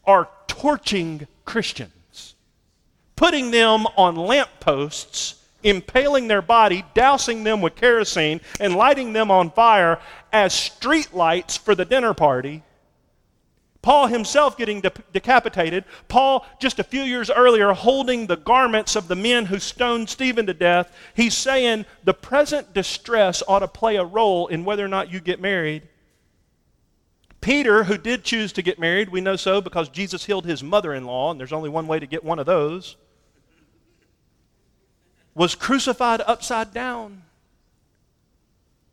[0.04, 2.34] are torching Christians,
[3.16, 9.50] putting them on lampposts, impaling their body, dousing them with kerosene, and lighting them on
[9.50, 9.98] fire
[10.32, 12.62] as street lights for the dinner party.
[13.88, 15.86] Paul himself getting de- decapitated.
[16.08, 20.44] Paul, just a few years earlier, holding the garments of the men who stoned Stephen
[20.44, 20.94] to death.
[21.14, 25.20] He's saying the present distress ought to play a role in whether or not you
[25.20, 25.88] get married
[27.40, 30.92] Peter, who did choose to get married, we know so because Jesus healed his mother
[30.92, 32.96] in law, and there's only one way to get one of those,
[35.34, 37.22] was crucified upside down.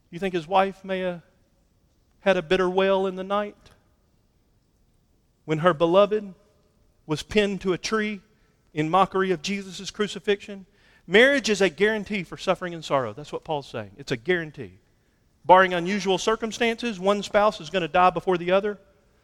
[0.10, 1.22] You think his wife may have
[2.22, 3.65] had a bitter wail in the night
[5.46, 6.34] when her beloved
[7.06, 8.22] was pinned to a tree
[8.74, 10.66] in mockery of Jesus' crucifixion?
[11.08, 13.14] Marriage is a guarantee for suffering and sorrow.
[13.14, 13.92] That's what Paul's saying.
[13.98, 14.80] It's a guarantee.
[15.46, 18.80] Barring unusual circumstances, one spouse is going to die before the other.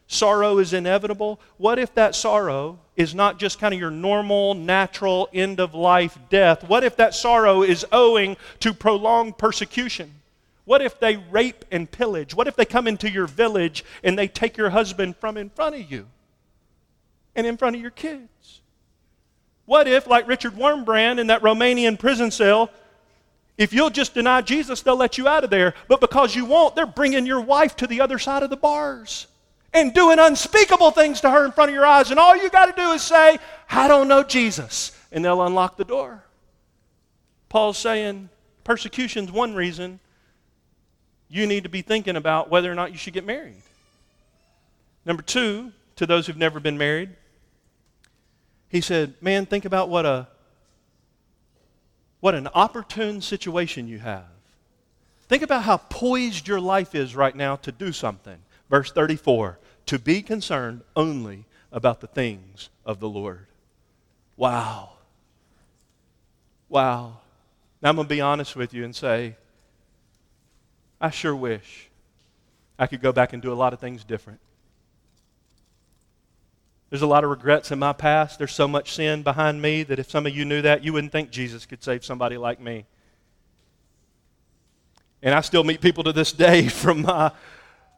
[0.06, 1.40] Sorrow is inevitable.
[1.56, 6.18] What if that sorrow is not just kind of your normal, natural, end of life
[6.28, 6.68] death?
[6.68, 10.12] What if that sorrow is owing to prolonged persecution?
[10.64, 12.34] What if they rape and pillage?
[12.34, 15.74] What if they come into your village and they take your husband from in front
[15.74, 16.06] of you
[17.34, 18.60] and in front of your kids?
[19.64, 22.70] What if, like Richard Wurmbrand in that Romanian prison cell,
[23.58, 25.74] if you'll just deny Jesus, they'll let you out of there.
[25.88, 29.26] But because you won't, they're bringing your wife to the other side of the bars
[29.74, 32.10] and doing unspeakable things to her in front of your eyes.
[32.10, 33.38] And all you got to do is say,
[33.70, 34.92] I don't know Jesus.
[35.10, 36.24] And they'll unlock the door.
[37.48, 38.30] Paul's saying
[38.64, 40.00] persecution's one reason
[41.32, 43.56] you need to be thinking about whether or not you should get married.
[45.06, 47.08] Number two, to those who've never been married,
[48.68, 50.28] he said, Man, think about what a
[52.20, 54.26] what an opportune situation you have.
[55.28, 58.38] Think about how poised your life is right now to do something.
[58.68, 63.46] Verse 34 to be concerned only about the things of the Lord.
[64.36, 64.90] Wow.
[66.68, 67.18] Wow.
[67.80, 69.36] Now I'm going to be honest with you and say,
[71.02, 71.90] I sure wish
[72.78, 74.38] I could go back and do a lot of things different.
[76.90, 78.38] There's a lot of regrets in my past.
[78.38, 81.10] There's so much sin behind me that if some of you knew that, you wouldn't
[81.10, 82.84] think Jesus could save somebody like me.
[85.22, 87.32] And I still meet people to this day from my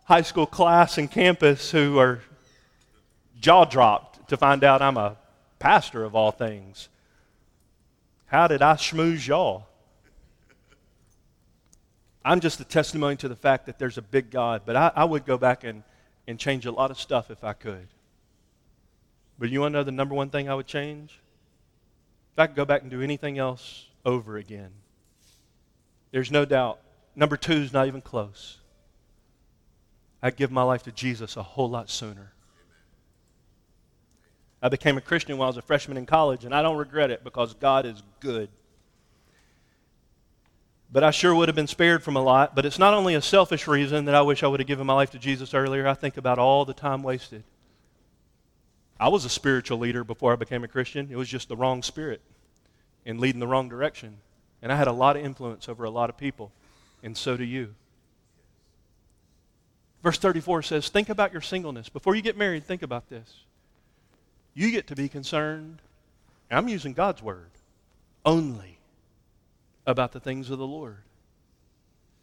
[0.04, 2.20] high school class and campus who are
[3.38, 5.16] jaw dropped to find out I'm a
[5.58, 6.88] pastor of all things.
[8.26, 9.66] How did I schmooze y'all?
[12.24, 15.04] I'm just a testimony to the fact that there's a big God, but I, I
[15.04, 15.82] would go back and,
[16.26, 17.88] and change a lot of stuff if I could.
[19.38, 21.20] But you want to know the number one thing I would change?
[22.32, 24.70] If I could go back and do anything else over again,
[26.12, 26.80] there's no doubt.
[27.14, 28.58] Number two is not even close.
[30.22, 32.32] I'd give my life to Jesus a whole lot sooner.
[34.62, 37.10] I became a Christian while I was a freshman in college, and I don't regret
[37.10, 38.48] it because God is good.
[40.94, 42.54] But I sure would have been spared from a lot.
[42.54, 44.94] But it's not only a selfish reason that I wish I would have given my
[44.94, 45.88] life to Jesus earlier.
[45.88, 47.42] I think about all the time wasted.
[49.00, 51.08] I was a spiritual leader before I became a Christian.
[51.10, 52.20] It was just the wrong spirit
[53.04, 54.18] and leading the wrong direction.
[54.62, 56.52] And I had a lot of influence over a lot of people,
[57.02, 57.74] and so do you.
[60.04, 61.88] Verse 34 says, Think about your singleness.
[61.88, 63.42] Before you get married, think about this.
[64.54, 65.80] You get to be concerned,
[66.52, 67.50] I'm using God's word,
[68.24, 68.73] only
[69.86, 70.98] about the things of the Lord.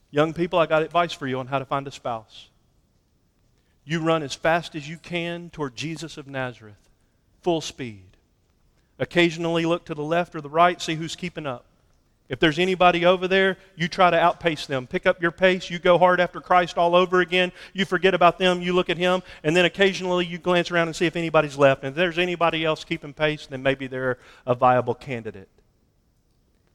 [0.09, 2.49] Young people, I got advice for you on how to find a spouse.
[3.85, 6.89] You run as fast as you can toward Jesus of Nazareth,
[7.41, 8.03] full speed.
[8.99, 11.65] Occasionally look to the left or the right, see who's keeping up.
[12.31, 14.87] If there's anybody over there, you try to outpace them.
[14.87, 15.69] Pick up your pace.
[15.69, 17.51] You go hard after Christ all over again.
[17.73, 18.61] You forget about them.
[18.61, 19.21] You look at him.
[19.43, 21.83] And then occasionally you glance around and see if anybody's left.
[21.83, 25.49] And if there's anybody else keeping pace, then maybe they're a viable candidate.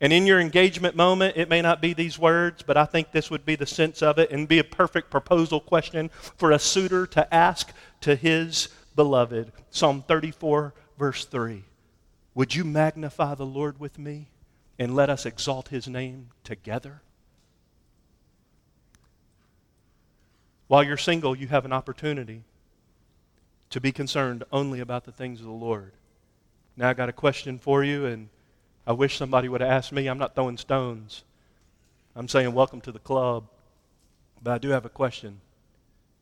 [0.01, 3.31] And in your engagement moment, it may not be these words, but I think this
[3.31, 7.07] would be the sense of it and be a perfect proposal question for a suitor
[7.09, 7.73] to ask
[8.03, 9.53] to his beloved.
[9.71, 11.65] Psalm 34, verse 3.
[12.35, 14.29] Would you magnify the Lord with me
[14.79, 17.01] and let us exalt his name together?
[20.69, 22.43] While you're single, you have an opportunity
[23.71, 25.93] to be concerned only about the things of the Lord.
[26.77, 28.29] Now, I got a question for you, and
[28.87, 30.07] I wish somebody would have asked me.
[30.07, 31.25] I'm not throwing stones.
[32.15, 33.45] I'm saying, welcome to the club.
[34.43, 35.41] But I do have a question.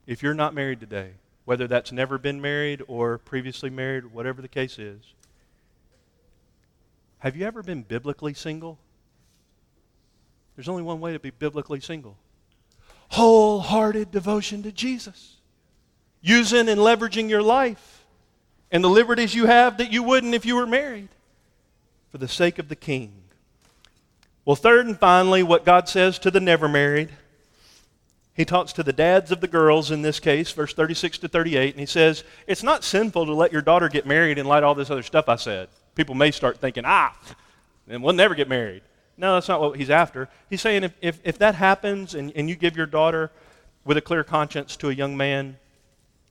[0.07, 1.13] If you're not married today,
[1.45, 5.03] whether that's never been married or previously married, whatever the case is,
[7.19, 8.79] have you ever been biblically single?
[10.57, 12.17] There's only one way to be biblically single
[13.11, 15.37] wholehearted devotion to Jesus,
[16.21, 18.05] using and leveraging your life
[18.73, 21.09] and the liberties you have that you wouldn't if you were married
[22.15, 23.13] for the sake of the king.
[24.45, 27.09] Well, third and finally, what God says to the never married.
[28.35, 31.75] He talks to the dads of the girls in this case, verse 36 to 38,
[31.75, 34.69] and he says, It's not sinful to let your daughter get married in light of
[34.69, 35.69] all this other stuff I said.
[35.97, 37.19] People may start thinking, ah,
[37.89, 38.83] and we'll never get married.
[39.17, 40.29] No, that's not what he's after.
[40.49, 43.33] He's saying if, if, if that happens and, and you give your daughter
[43.85, 45.57] with a clear conscience to a young man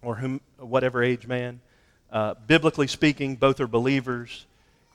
[0.01, 1.59] or whom, whatever age man,
[2.09, 4.45] uh, biblically speaking, both are believers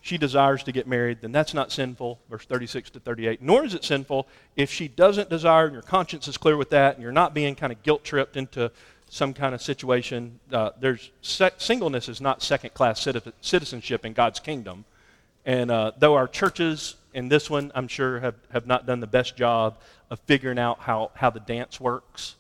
[0.00, 3.42] she desires to get married, then that's not sinful, verse 36 to 38.
[3.42, 4.26] Nor is it sinful
[4.56, 7.54] if she doesn't desire and your conscience is clear with that and you're not being
[7.54, 8.70] kind of guilt tripped into
[9.10, 10.38] some kind of situation.
[10.52, 13.06] Uh, there's singleness is not second class
[13.40, 14.84] citizenship in God's kingdom.
[15.44, 19.06] And uh, though our churches in this one, I'm sure, have, have not done the
[19.06, 19.78] best job
[20.10, 22.36] of figuring out how, how the dance works,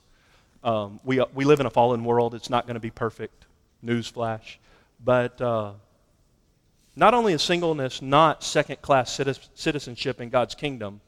[0.62, 2.34] um, we, we live in a fallen world.
[2.34, 3.46] It's not going to be perfect.
[3.84, 4.56] Newsflash.
[5.04, 5.40] But.
[6.98, 9.20] Not only is singleness not second class
[9.54, 11.00] citizenship in God's kingdom,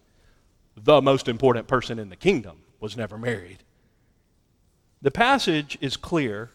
[0.76, 3.58] the most important person in the kingdom was never married.
[5.02, 6.50] The passage is clear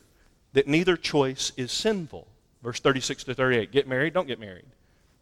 [0.54, 2.30] that neither choice is sinful.
[2.64, 4.68] Verse 36 to 38 get married, don't get married.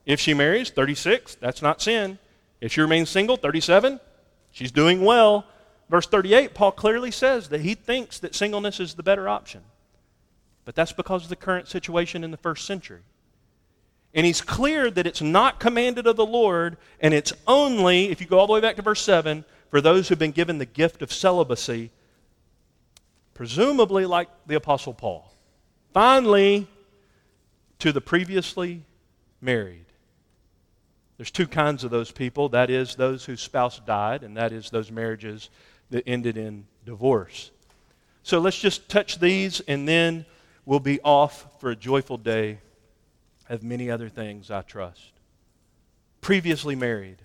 [0.05, 2.19] If she marries, 36, that's not sin.
[2.61, 3.99] If she remains single, 37,
[4.51, 5.47] she's doing well.
[5.89, 9.63] Verse 38, Paul clearly says that he thinks that singleness is the better option.
[10.65, 13.01] But that's because of the current situation in the first century.
[14.13, 18.27] And he's clear that it's not commanded of the Lord, and it's only, if you
[18.27, 21.01] go all the way back to verse 7, for those who've been given the gift
[21.01, 21.89] of celibacy,
[23.33, 25.33] presumably like the Apostle Paul.
[25.93, 26.67] Finally,
[27.79, 28.83] to the previously
[29.41, 29.85] married.
[31.17, 34.69] There's two kinds of those people that is, those whose spouse died, and that is
[34.69, 35.49] those marriages
[35.89, 37.51] that ended in divorce.
[38.23, 40.25] So let's just touch these, and then
[40.65, 42.59] we'll be off for a joyful day
[43.49, 45.11] of many other things, I trust.
[46.21, 47.17] Previously married.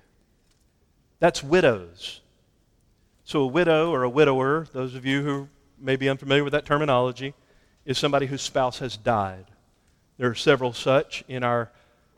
[1.21, 2.21] That's widows.
[3.25, 5.49] So, a widow or a widower, those of you who
[5.79, 7.35] may be unfamiliar with that terminology,
[7.85, 9.47] is somebody whose spouse has died.
[10.17, 11.71] There are several such in our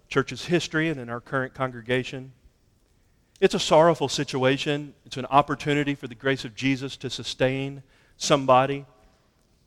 [0.09, 2.33] church's history and in our current congregation.
[3.41, 4.95] It's a sorrowful situation.
[5.07, 7.83] It's an opportunity for the grace of Jesus to sustain
[8.17, 8.85] somebody,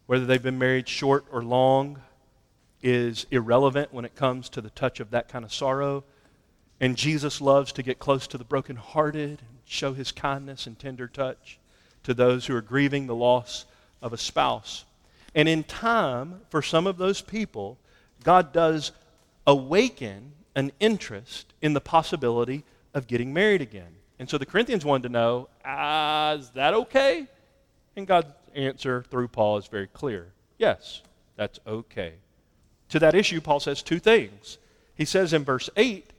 [0.05, 2.01] whether they've been married short or long
[2.83, 6.03] is irrelevant when it comes to the touch of that kind of sorrow.
[6.79, 11.07] And Jesus loves to get close to the brokenhearted and show his kindness and tender
[11.07, 11.57] touch
[12.03, 13.65] to those who are grieving the loss
[14.01, 14.85] of a spouse.
[15.33, 17.77] And in time, for some of those people,
[18.23, 18.91] God does
[19.47, 22.63] awaken an interest in the possibility
[22.93, 23.95] of getting married again.
[24.19, 27.27] And so the Corinthians wanted to know, ah, is that okay?
[27.95, 31.01] And God's answer through Paul is very clear yes,
[31.35, 32.13] that's okay.
[32.93, 34.59] To that issue, Paul says two things.
[34.93, 36.11] He says in verse 8,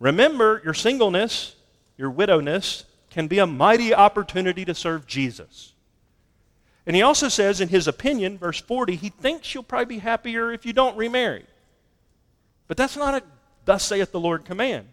[0.00, 1.54] Remember, your singleness,
[1.96, 5.74] your widowness, can be a mighty opportunity to serve Jesus.
[6.84, 10.50] And he also says, in his opinion, verse 40, he thinks you'll probably be happier
[10.50, 11.46] if you don't remarry.
[12.66, 13.22] But that's not a
[13.64, 14.88] thus saith the Lord command.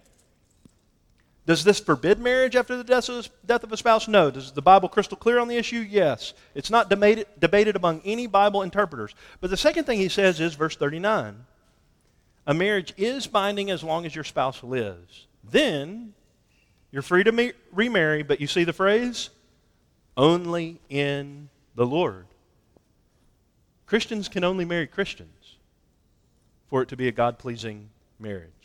[1.50, 4.08] Does this forbid marriage after the death of, death of a spouse?
[4.08, 4.30] No.
[4.30, 5.80] Does the Bible crystal clear on the issue?
[5.80, 6.36] Yes.
[6.54, 9.16] It's not debated, debated among any Bible interpreters.
[9.42, 11.48] But the second thing he says is verse 39
[12.46, 15.26] a marriage is binding as long as your spouse lives.
[15.44, 16.14] Then
[16.92, 19.32] you're free to remarry, but you see the phrase?
[20.16, 22.28] Only in the Lord.
[23.88, 25.56] Christians can only marry Christians
[26.68, 27.90] for it to be a God pleasing
[28.20, 28.59] marriage.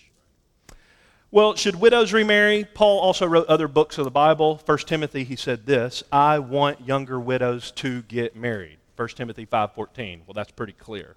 [1.35, 2.63] Well, should widows remarry?
[2.63, 4.61] Paul also wrote other books of the Bible.
[4.65, 8.79] 1 Timothy, he said this, I want younger widows to get married.
[8.95, 10.21] 1 Timothy 5:14.
[10.29, 11.17] Well, that's pretty clear.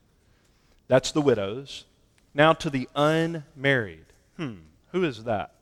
[0.87, 1.85] That's the widows.
[2.33, 4.07] Now to the unmarried.
[4.37, 4.55] Hmm,
[4.91, 5.53] who is that?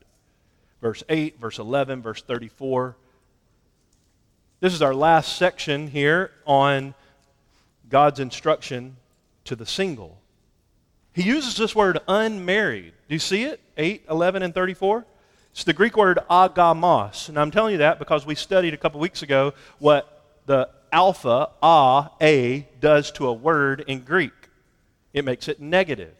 [0.82, 2.96] Verse 8, verse 11, verse 34.
[4.62, 6.94] This is our last section here on
[7.90, 8.96] God's instruction
[9.44, 10.22] to the single.
[11.16, 12.92] He uses this word unmarried.
[13.08, 13.62] Do you see it?
[13.78, 15.06] 8, 11, and 34?
[15.52, 17.30] It's the Greek word agamos.
[17.30, 21.52] And I'm telling you that because we studied a couple weeks ago what the alpha,
[21.64, 24.34] a, a, does to a word in Greek.
[25.14, 26.14] It makes it negative.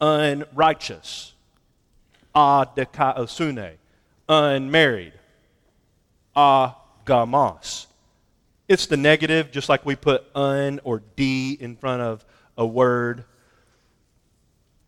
[0.00, 1.32] Unrighteous.
[2.36, 3.72] Adikaosune.
[4.28, 5.14] Unmarried.
[6.36, 7.86] Agamos.
[8.68, 12.24] It's the negative, just like we put un or d in front of
[12.56, 13.24] a word.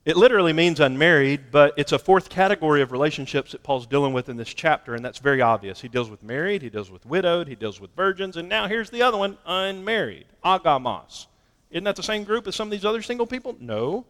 [0.05, 4.29] It literally means unmarried, but it's a fourth category of relationships that Paul's dealing with
[4.29, 5.81] in this chapter, and that's very obvious.
[5.81, 8.91] He deals with married, he deals with widowed, he deals with virgins, and now here's
[8.91, 11.27] the other one unmarried, agamos.
[11.71, 13.57] Isn't that the same group as some of these other single people?
[13.59, 14.07] No.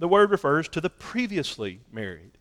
[0.00, 2.32] The word refers to the previously married.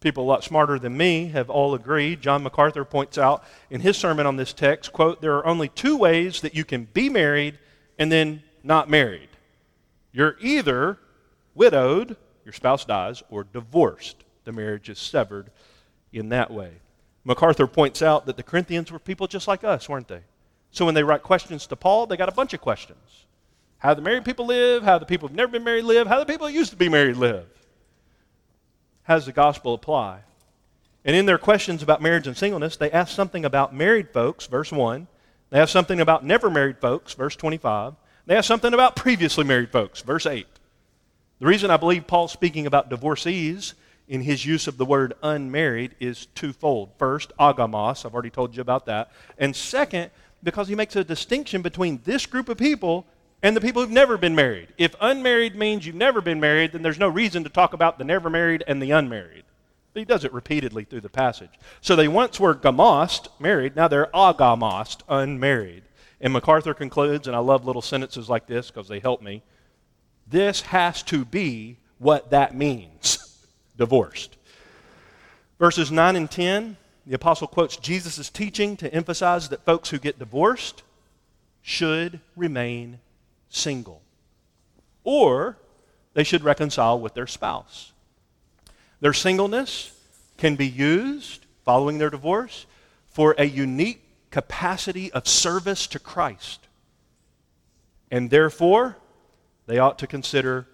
[0.00, 2.22] People a lot smarter than me have all agreed.
[2.22, 5.98] John MacArthur points out in his sermon on this text, quote, there are only two
[5.98, 7.58] ways that you can be married
[7.98, 9.28] and then not married.
[10.12, 10.98] You're either
[11.54, 14.24] widowed, your spouse dies, or divorced.
[14.44, 15.50] The marriage is severed
[16.12, 16.72] in that way.
[17.24, 20.22] MacArthur points out that the Corinthians were people just like us, weren't they?
[20.70, 23.26] So when they write questions to Paul, they got a bunch of questions.
[23.78, 26.26] How the married people live, how the people who've never been married live, how the
[26.26, 27.46] people who used to be married live.
[29.04, 30.20] How does the gospel apply?
[31.04, 34.70] And in their questions about marriage and singleness, they ask something about married folks, verse
[34.70, 35.06] 1.
[35.48, 37.94] They ask something about never married folks, verse 25.
[38.30, 40.46] They ask something about previously married folks, verse 8.
[41.40, 43.74] The reason I believe Paul's speaking about divorcees
[44.06, 46.90] in his use of the word unmarried is twofold.
[46.96, 49.10] First, agamos, I've already told you about that.
[49.36, 50.12] And second,
[50.44, 53.04] because he makes a distinction between this group of people
[53.42, 54.68] and the people who've never been married.
[54.78, 58.04] If unmarried means you've never been married, then there's no reason to talk about the
[58.04, 59.42] never married and the unmarried.
[59.92, 61.50] But he does it repeatedly through the passage.
[61.80, 65.82] So they once were gamos, married, now they're agamos, unmarried.
[66.20, 69.42] And MacArthur concludes, and I love little sentences like this because they help me.
[70.26, 73.18] This has to be what that means
[73.76, 74.36] divorced.
[75.58, 80.18] Verses 9 and 10, the apostle quotes Jesus' teaching to emphasize that folks who get
[80.18, 80.82] divorced
[81.62, 83.00] should remain
[83.48, 84.02] single,
[85.04, 85.58] or
[86.14, 87.92] they should reconcile with their spouse.
[89.00, 89.92] Their singleness
[90.36, 92.66] can be used following their divorce
[93.08, 96.68] for a unique capacity of service to Christ.
[98.10, 98.96] And therefore,
[99.66, 100.66] they ought to consider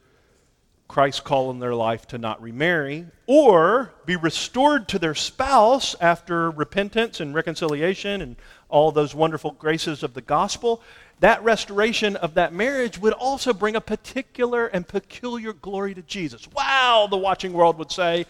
[0.88, 6.50] Christ's call in their life to not remarry or be restored to their spouse after
[6.50, 8.36] repentance and reconciliation and
[8.68, 10.80] all those wonderful graces of the gospel.
[11.20, 16.48] That restoration of that marriage would also bring a particular and peculiar glory to Jesus.
[16.52, 18.26] Wow, the watching world would say,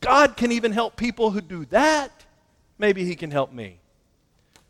[0.00, 2.24] God can even help people who do that.
[2.78, 3.80] Maybe he can help me.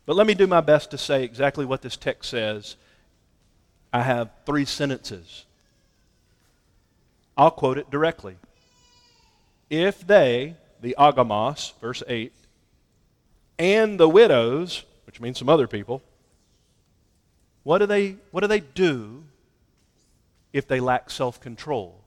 [0.07, 2.77] But let me do my best to say exactly what this text says
[3.93, 5.45] I have three sentences.
[7.37, 8.37] I'll quote it directly.
[9.69, 12.33] If they, the agamos, verse 8,
[13.59, 16.01] and the widows, which means some other people,
[17.63, 19.25] what do they, what do, they do
[20.53, 21.99] if they lack self control?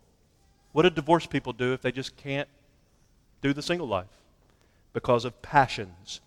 [0.72, 2.48] What do divorced people do if they just can't
[3.42, 4.06] do the single life?
[4.94, 6.20] Because of passions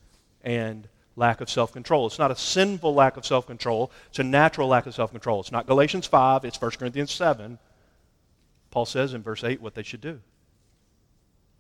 [0.44, 2.08] and lack of self control.
[2.08, 5.40] It's not a sinful lack of self control, it's a natural lack of self control.
[5.40, 7.60] It's not Galatians 5, it's 1 Corinthians 7.
[8.72, 10.20] Paul says in verse 8 what they should do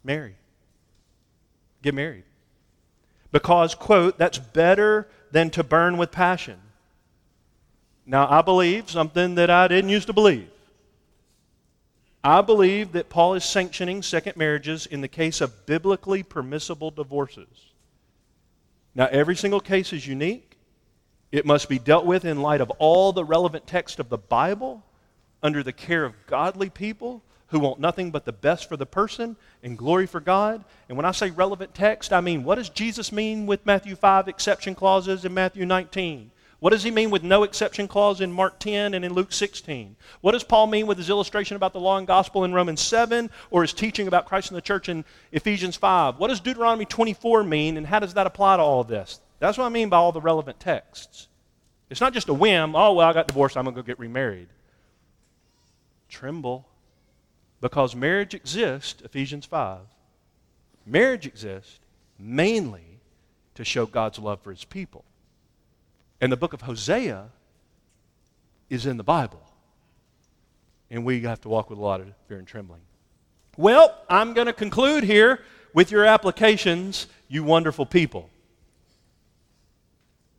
[0.03, 0.35] marry.
[1.81, 2.23] Get married.
[3.31, 6.59] Because, quote, that's better than to burn with passion.
[8.05, 10.49] Now, I believe something that I didn't used to believe.
[12.23, 17.72] I believe that Paul is sanctioning second marriages in the case of biblically permissible divorces.
[18.95, 20.57] Now, every single case is unique.
[21.31, 24.83] It must be dealt with in light of all the relevant text of the Bible,
[25.41, 29.35] under the care of godly people who want nothing but the best for the person
[29.61, 30.63] and glory for God.
[30.89, 34.27] And when I say relevant text, I mean what does Jesus mean with Matthew 5
[34.27, 36.31] exception clauses in Matthew 19?
[36.63, 39.97] What does he mean with no exception clause in Mark 10 and in Luke 16?
[40.21, 43.29] What does Paul mean with his illustration about the law and gospel in Romans 7
[43.51, 45.03] or his teaching about Christ and the church in
[45.33, 46.19] Ephesians 5?
[46.19, 49.19] What does Deuteronomy 24 mean and how does that apply to all of this?
[49.39, 51.27] That's what I mean by all the relevant texts.
[51.89, 53.99] It's not just a whim, oh, well, I got divorced, I'm going to go get
[53.99, 54.47] remarried.
[56.07, 56.65] Tremble
[57.59, 59.79] because marriage exists, Ephesians 5.
[60.85, 61.81] Marriage exists
[62.17, 63.01] mainly
[63.55, 65.03] to show God's love for his people.
[66.23, 67.25] And the book of Hosea
[68.69, 69.41] is in the Bible.
[70.89, 72.79] And we have to walk with a lot of fear and trembling.
[73.57, 75.41] Well, I'm going to conclude here
[75.73, 78.29] with your applications, you wonderful people.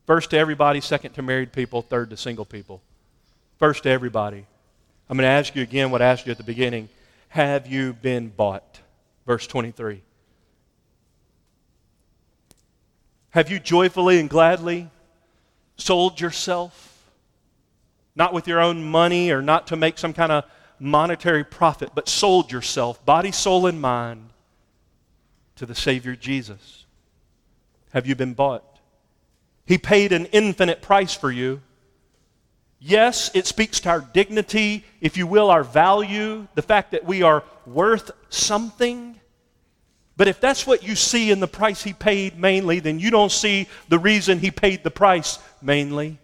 [0.07, 2.81] First to everybody, second to married people, third to single people.
[3.59, 4.47] First to everybody.
[5.11, 6.89] I'm going to ask you again what I asked you at the beginning
[7.29, 8.81] have you been bought?
[9.27, 10.01] Verse 23.
[13.33, 14.89] Have you joyfully and gladly
[15.77, 16.91] sold yourself?
[18.17, 20.45] Not with your own money or not to make some kind of
[20.79, 24.31] monetary profit, but sold yourself, body, soul, and mind,
[25.57, 26.87] to the Savior Jesus.
[27.93, 28.65] Have you been bought?
[29.67, 31.63] He paid an infinite price for you.
[32.79, 37.23] Yes, it speaks to our dignity, if you will, our value, the fact that we
[37.23, 39.19] are worth something.
[40.17, 43.33] But if that's what you see in the price he paid mainly, then you don't
[43.33, 46.19] see the reason he paid the price mainly.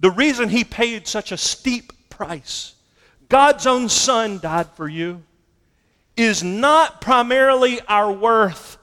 [0.00, 2.74] The reason he paid such a steep price,
[3.28, 5.22] God's own Son died for you,
[6.16, 8.78] is not primarily our worth,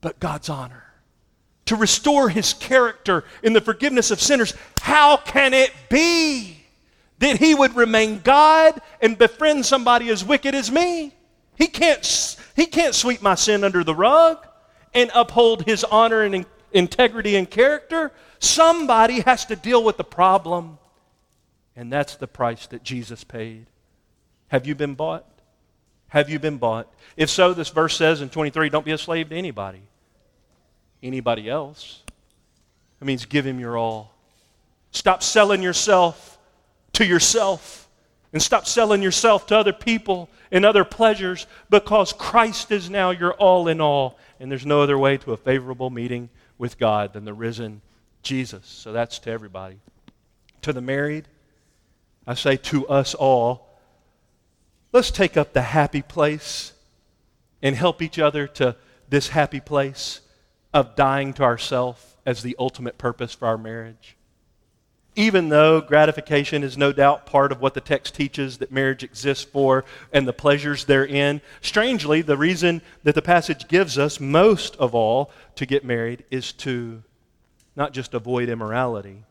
[0.00, 0.86] but God's honor
[1.66, 6.58] to restore his character in the forgiveness of sinners, how can it be
[7.18, 11.12] that he would remain God and befriend somebody as wicked as me?
[11.56, 14.46] He can't, he can't sweep my sin under the rug
[14.94, 18.12] and uphold his honor and in, integrity and character.
[18.38, 20.78] Somebody has to deal with the problem,
[21.74, 23.66] and that's the price that Jesus paid.
[24.48, 25.26] Have you been bought?
[26.08, 26.92] Have you been bought?
[27.16, 29.82] If so, this verse says in 23 don't be a slave to anybody
[31.02, 32.02] anybody else.
[33.00, 34.14] It means give him your all.
[34.90, 36.38] Stop selling yourself
[36.94, 37.85] to yourself
[38.36, 43.32] and stop selling yourself to other people and other pleasures because Christ is now your
[43.32, 44.18] all in all.
[44.38, 47.80] And there's no other way to a favorable meeting with God than the risen
[48.22, 48.66] Jesus.
[48.66, 49.78] So that's to everybody.
[50.60, 51.28] To the married,
[52.26, 53.70] I say to us all,
[54.92, 56.74] let's take up the happy place
[57.62, 58.76] and help each other to
[59.08, 60.20] this happy place
[60.74, 64.14] of dying to ourself as the ultimate purpose for our marriage.
[65.18, 69.44] Even though gratification is no doubt part of what the text teaches that marriage exists
[69.44, 74.94] for and the pleasures therein, strangely, the reason that the passage gives us most of
[74.94, 77.02] all to get married is to
[77.74, 79.24] not just avoid immorality,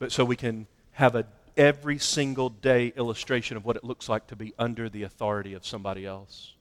[0.00, 1.24] but so we can have a
[1.56, 5.66] every single day illustration of what it looks like to be under the authority of
[5.66, 6.54] somebody else.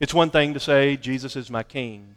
[0.00, 2.16] It's one thing to say, Jesus is my king.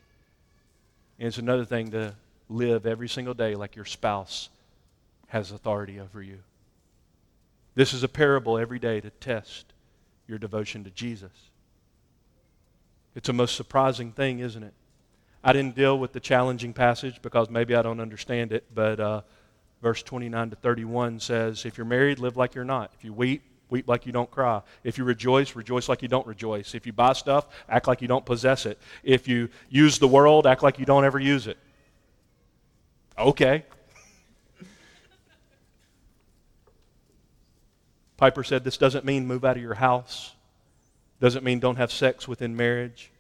[1.20, 2.16] And it's another thing to
[2.50, 4.50] live every single day like your spouse
[5.34, 6.38] has authority over you.
[7.74, 9.74] This is a parable every day to test
[10.28, 11.32] your devotion to Jesus.
[13.16, 14.74] It's a most surprising thing, isn't it?
[15.44, 19.22] I didn't deal with the challenging passage because maybe I don't understand it, but uh,
[19.82, 22.92] verse 29 to 31 says, If you're married, live like you're not.
[22.94, 23.42] If you weep,
[23.72, 24.62] Weep like you don't cry.
[24.84, 26.76] If you rejoice, rejoice like you don't rejoice.
[26.76, 28.78] If you buy stuff, act like you don't possess it.
[29.02, 31.58] If you use the world, act like you don't ever use it.
[33.18, 33.66] Okay.
[38.18, 40.34] Piper said this doesn't mean move out of your house.
[41.20, 43.12] Doesn't mean don't have sex within marriage.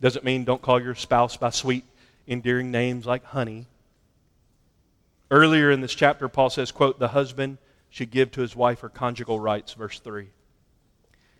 [0.00, 1.84] Doesn't mean don't call your spouse by sweet,
[2.26, 3.66] endearing names like honey.
[5.30, 8.88] Earlier in this chapter, Paul says, quote, the husband should give to his wife her
[8.88, 10.28] conjugal rights, verse 3.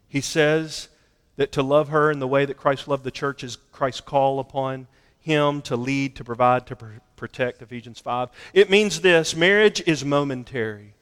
[0.09, 0.89] He says
[1.37, 4.39] that to love her in the way that Christ loved the church is Christ's call
[4.39, 4.87] upon
[5.19, 6.87] him to lead, to provide, to pr-
[7.17, 8.29] protect, Ephesians 5.
[8.53, 10.95] It means this marriage is momentary.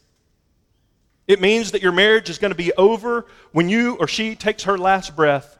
[1.31, 4.65] It means that your marriage is going to be over when you or she takes
[4.65, 5.59] her last breath.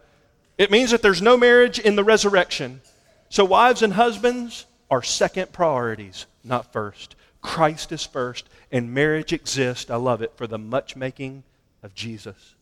[0.59, 2.81] It means that there's no marriage in the resurrection.
[3.29, 7.15] So, wives and husbands are second priorities, not first.
[7.41, 11.45] Christ is first, and marriage exists, I love it, for the much making
[11.85, 12.57] of Jesus.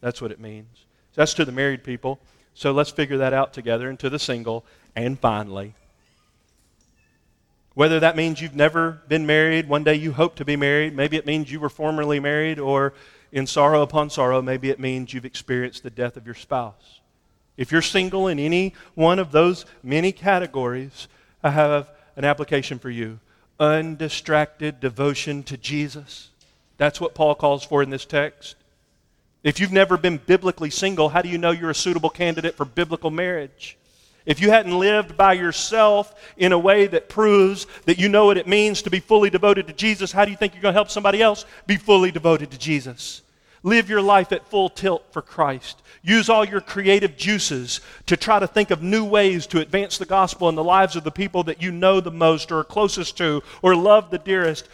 [0.00, 0.86] That's what it means.
[1.12, 2.18] So That's to the married people.
[2.54, 3.90] So let's figure that out together.
[3.90, 4.64] And to the single,
[4.96, 5.74] and finally,
[7.78, 11.16] whether that means you've never been married, one day you hope to be married, maybe
[11.16, 12.92] it means you were formerly married, or
[13.30, 16.98] in sorrow upon sorrow, maybe it means you've experienced the death of your spouse.
[17.56, 21.06] If you're single in any one of those many categories,
[21.40, 23.20] I have an application for you
[23.60, 26.30] undistracted devotion to Jesus.
[26.78, 28.56] That's what Paul calls for in this text.
[29.44, 32.64] If you've never been biblically single, how do you know you're a suitable candidate for
[32.64, 33.77] biblical marriage?
[34.28, 38.36] If you hadn't lived by yourself in a way that proves that you know what
[38.36, 40.78] it means to be fully devoted to Jesus, how do you think you're going to
[40.78, 43.22] help somebody else be fully devoted to Jesus?
[43.62, 45.80] Live your life at full tilt for Christ.
[46.02, 50.04] Use all your creative juices to try to think of new ways to advance the
[50.04, 53.16] gospel in the lives of the people that you know the most or are closest
[53.16, 54.68] to or love the dearest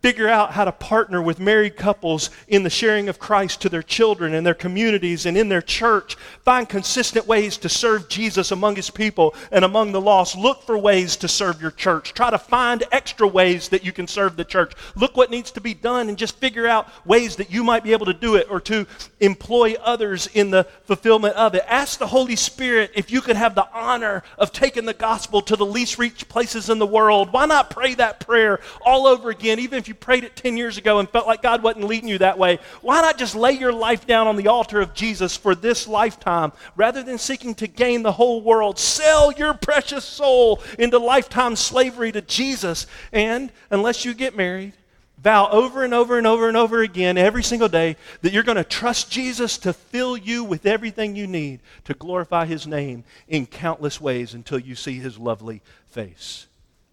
[0.00, 3.82] figure out how to partner with married couples in the sharing of Christ to their
[3.82, 6.16] children and their communities and in their church.
[6.44, 10.36] Find consistent ways to serve Jesus among his people and among the lost.
[10.36, 12.14] Look for ways to serve your church.
[12.14, 14.72] Try to find extra ways that you can serve the church.
[14.94, 17.92] Look what needs to be done and just figure out ways that you might be
[17.92, 18.86] able to do it or to
[19.18, 21.64] employ others in the fulfillment of it.
[21.66, 25.56] Ask the Holy Spirit if you could have the honor of taking the gospel to
[25.56, 27.32] the least reached places in the world.
[27.32, 30.78] Why not pray that prayer all over again, even if you prayed it 10 years
[30.78, 33.72] ago and felt like God wasn't leading you that way, why not just lay your
[33.72, 38.02] life down on the altar of Jesus for this lifetime rather than seeking to gain
[38.02, 38.78] the whole world?
[38.78, 42.86] Sell your precious soul into lifetime slavery to Jesus.
[43.12, 44.74] And unless you get married,
[45.18, 48.56] vow over and over and over and over again every single day that you're going
[48.56, 53.46] to trust Jesus to fill you with everything you need to glorify his name in
[53.46, 56.46] countless ways until you see his lovely face.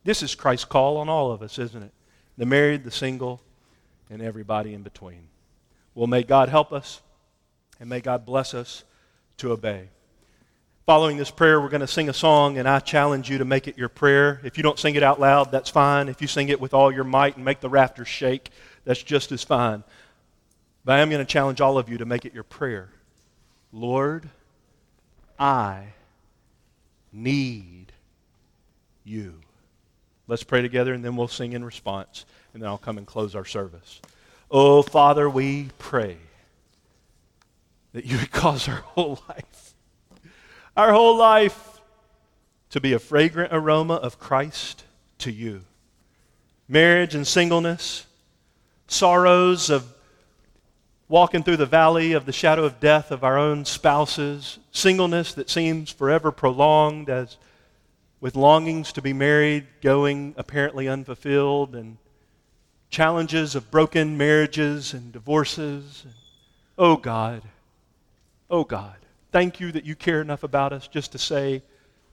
[0.04, 1.92] This is Christ's call on all of us, isn't it?
[2.38, 3.42] The married, the single,
[4.10, 5.28] and everybody in between.
[5.94, 7.02] Well, may God help us,
[7.80, 8.84] and may God bless us
[9.38, 9.90] to obey.
[10.86, 13.68] Following this prayer, we're going to sing a song, and I challenge you to make
[13.68, 14.40] it your prayer.
[14.44, 16.10] If you don't sing it out loud, that's fine.
[16.10, 18.52] If you sing it with all your might and make the rafters shake,
[18.84, 19.84] that's just as fine.
[20.84, 22.90] But I am going to challenge all of you to make it your prayer.
[23.74, 24.30] Lord,
[25.40, 25.94] I
[27.12, 27.92] need
[29.04, 29.42] you.
[30.28, 33.36] Let's pray together and then we'll sing in response, and then I'll come and close
[33.36, 34.02] our service.
[34.50, 36.18] Oh, Father, we pray
[37.94, 39.74] that you would cause our whole life,
[40.76, 41.82] our whole life,
[42.72, 44.84] to be a fragrant aroma of Christ
[45.20, 45.62] to you.
[46.68, 48.06] Marriage and singleness,
[48.88, 49.88] sorrows of
[51.08, 55.50] walking through the valley of the shadow of death of our own spouses, singleness that
[55.50, 57.38] seems forever prolonged as
[58.26, 61.96] with longings to be married going apparently unfulfilled, and
[62.90, 66.08] challenges of broken marriages and divorces.
[66.76, 67.44] Oh God,
[68.50, 68.96] oh God,
[69.32, 71.62] thank you that you care enough about us just to say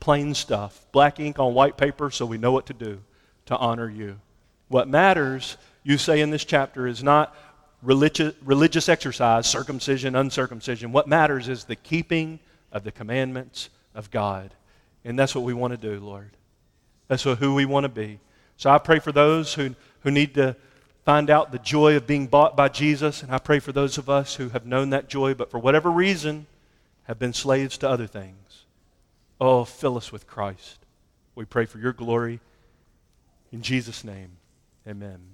[0.00, 3.00] plain stuff, black ink on white paper so we know what to do
[3.46, 4.20] to honor you.
[4.68, 7.34] What matters, you say in this chapter, is not
[7.80, 10.92] religious, religious exercise, circumcision, uncircumcision.
[10.92, 12.38] What matters is the keeping
[12.70, 14.52] of the commandments of God.
[15.04, 16.30] And that's what we want to do, Lord.
[17.08, 18.20] That's who we want to be.
[18.56, 20.56] So I pray for those who, who need to
[21.04, 23.22] find out the joy of being bought by Jesus.
[23.22, 25.90] And I pray for those of us who have known that joy, but for whatever
[25.90, 26.46] reason
[27.04, 28.64] have been slaves to other things.
[29.40, 30.78] Oh, fill us with Christ.
[31.34, 32.40] We pray for your glory.
[33.50, 34.36] In Jesus' name,
[34.86, 35.31] amen.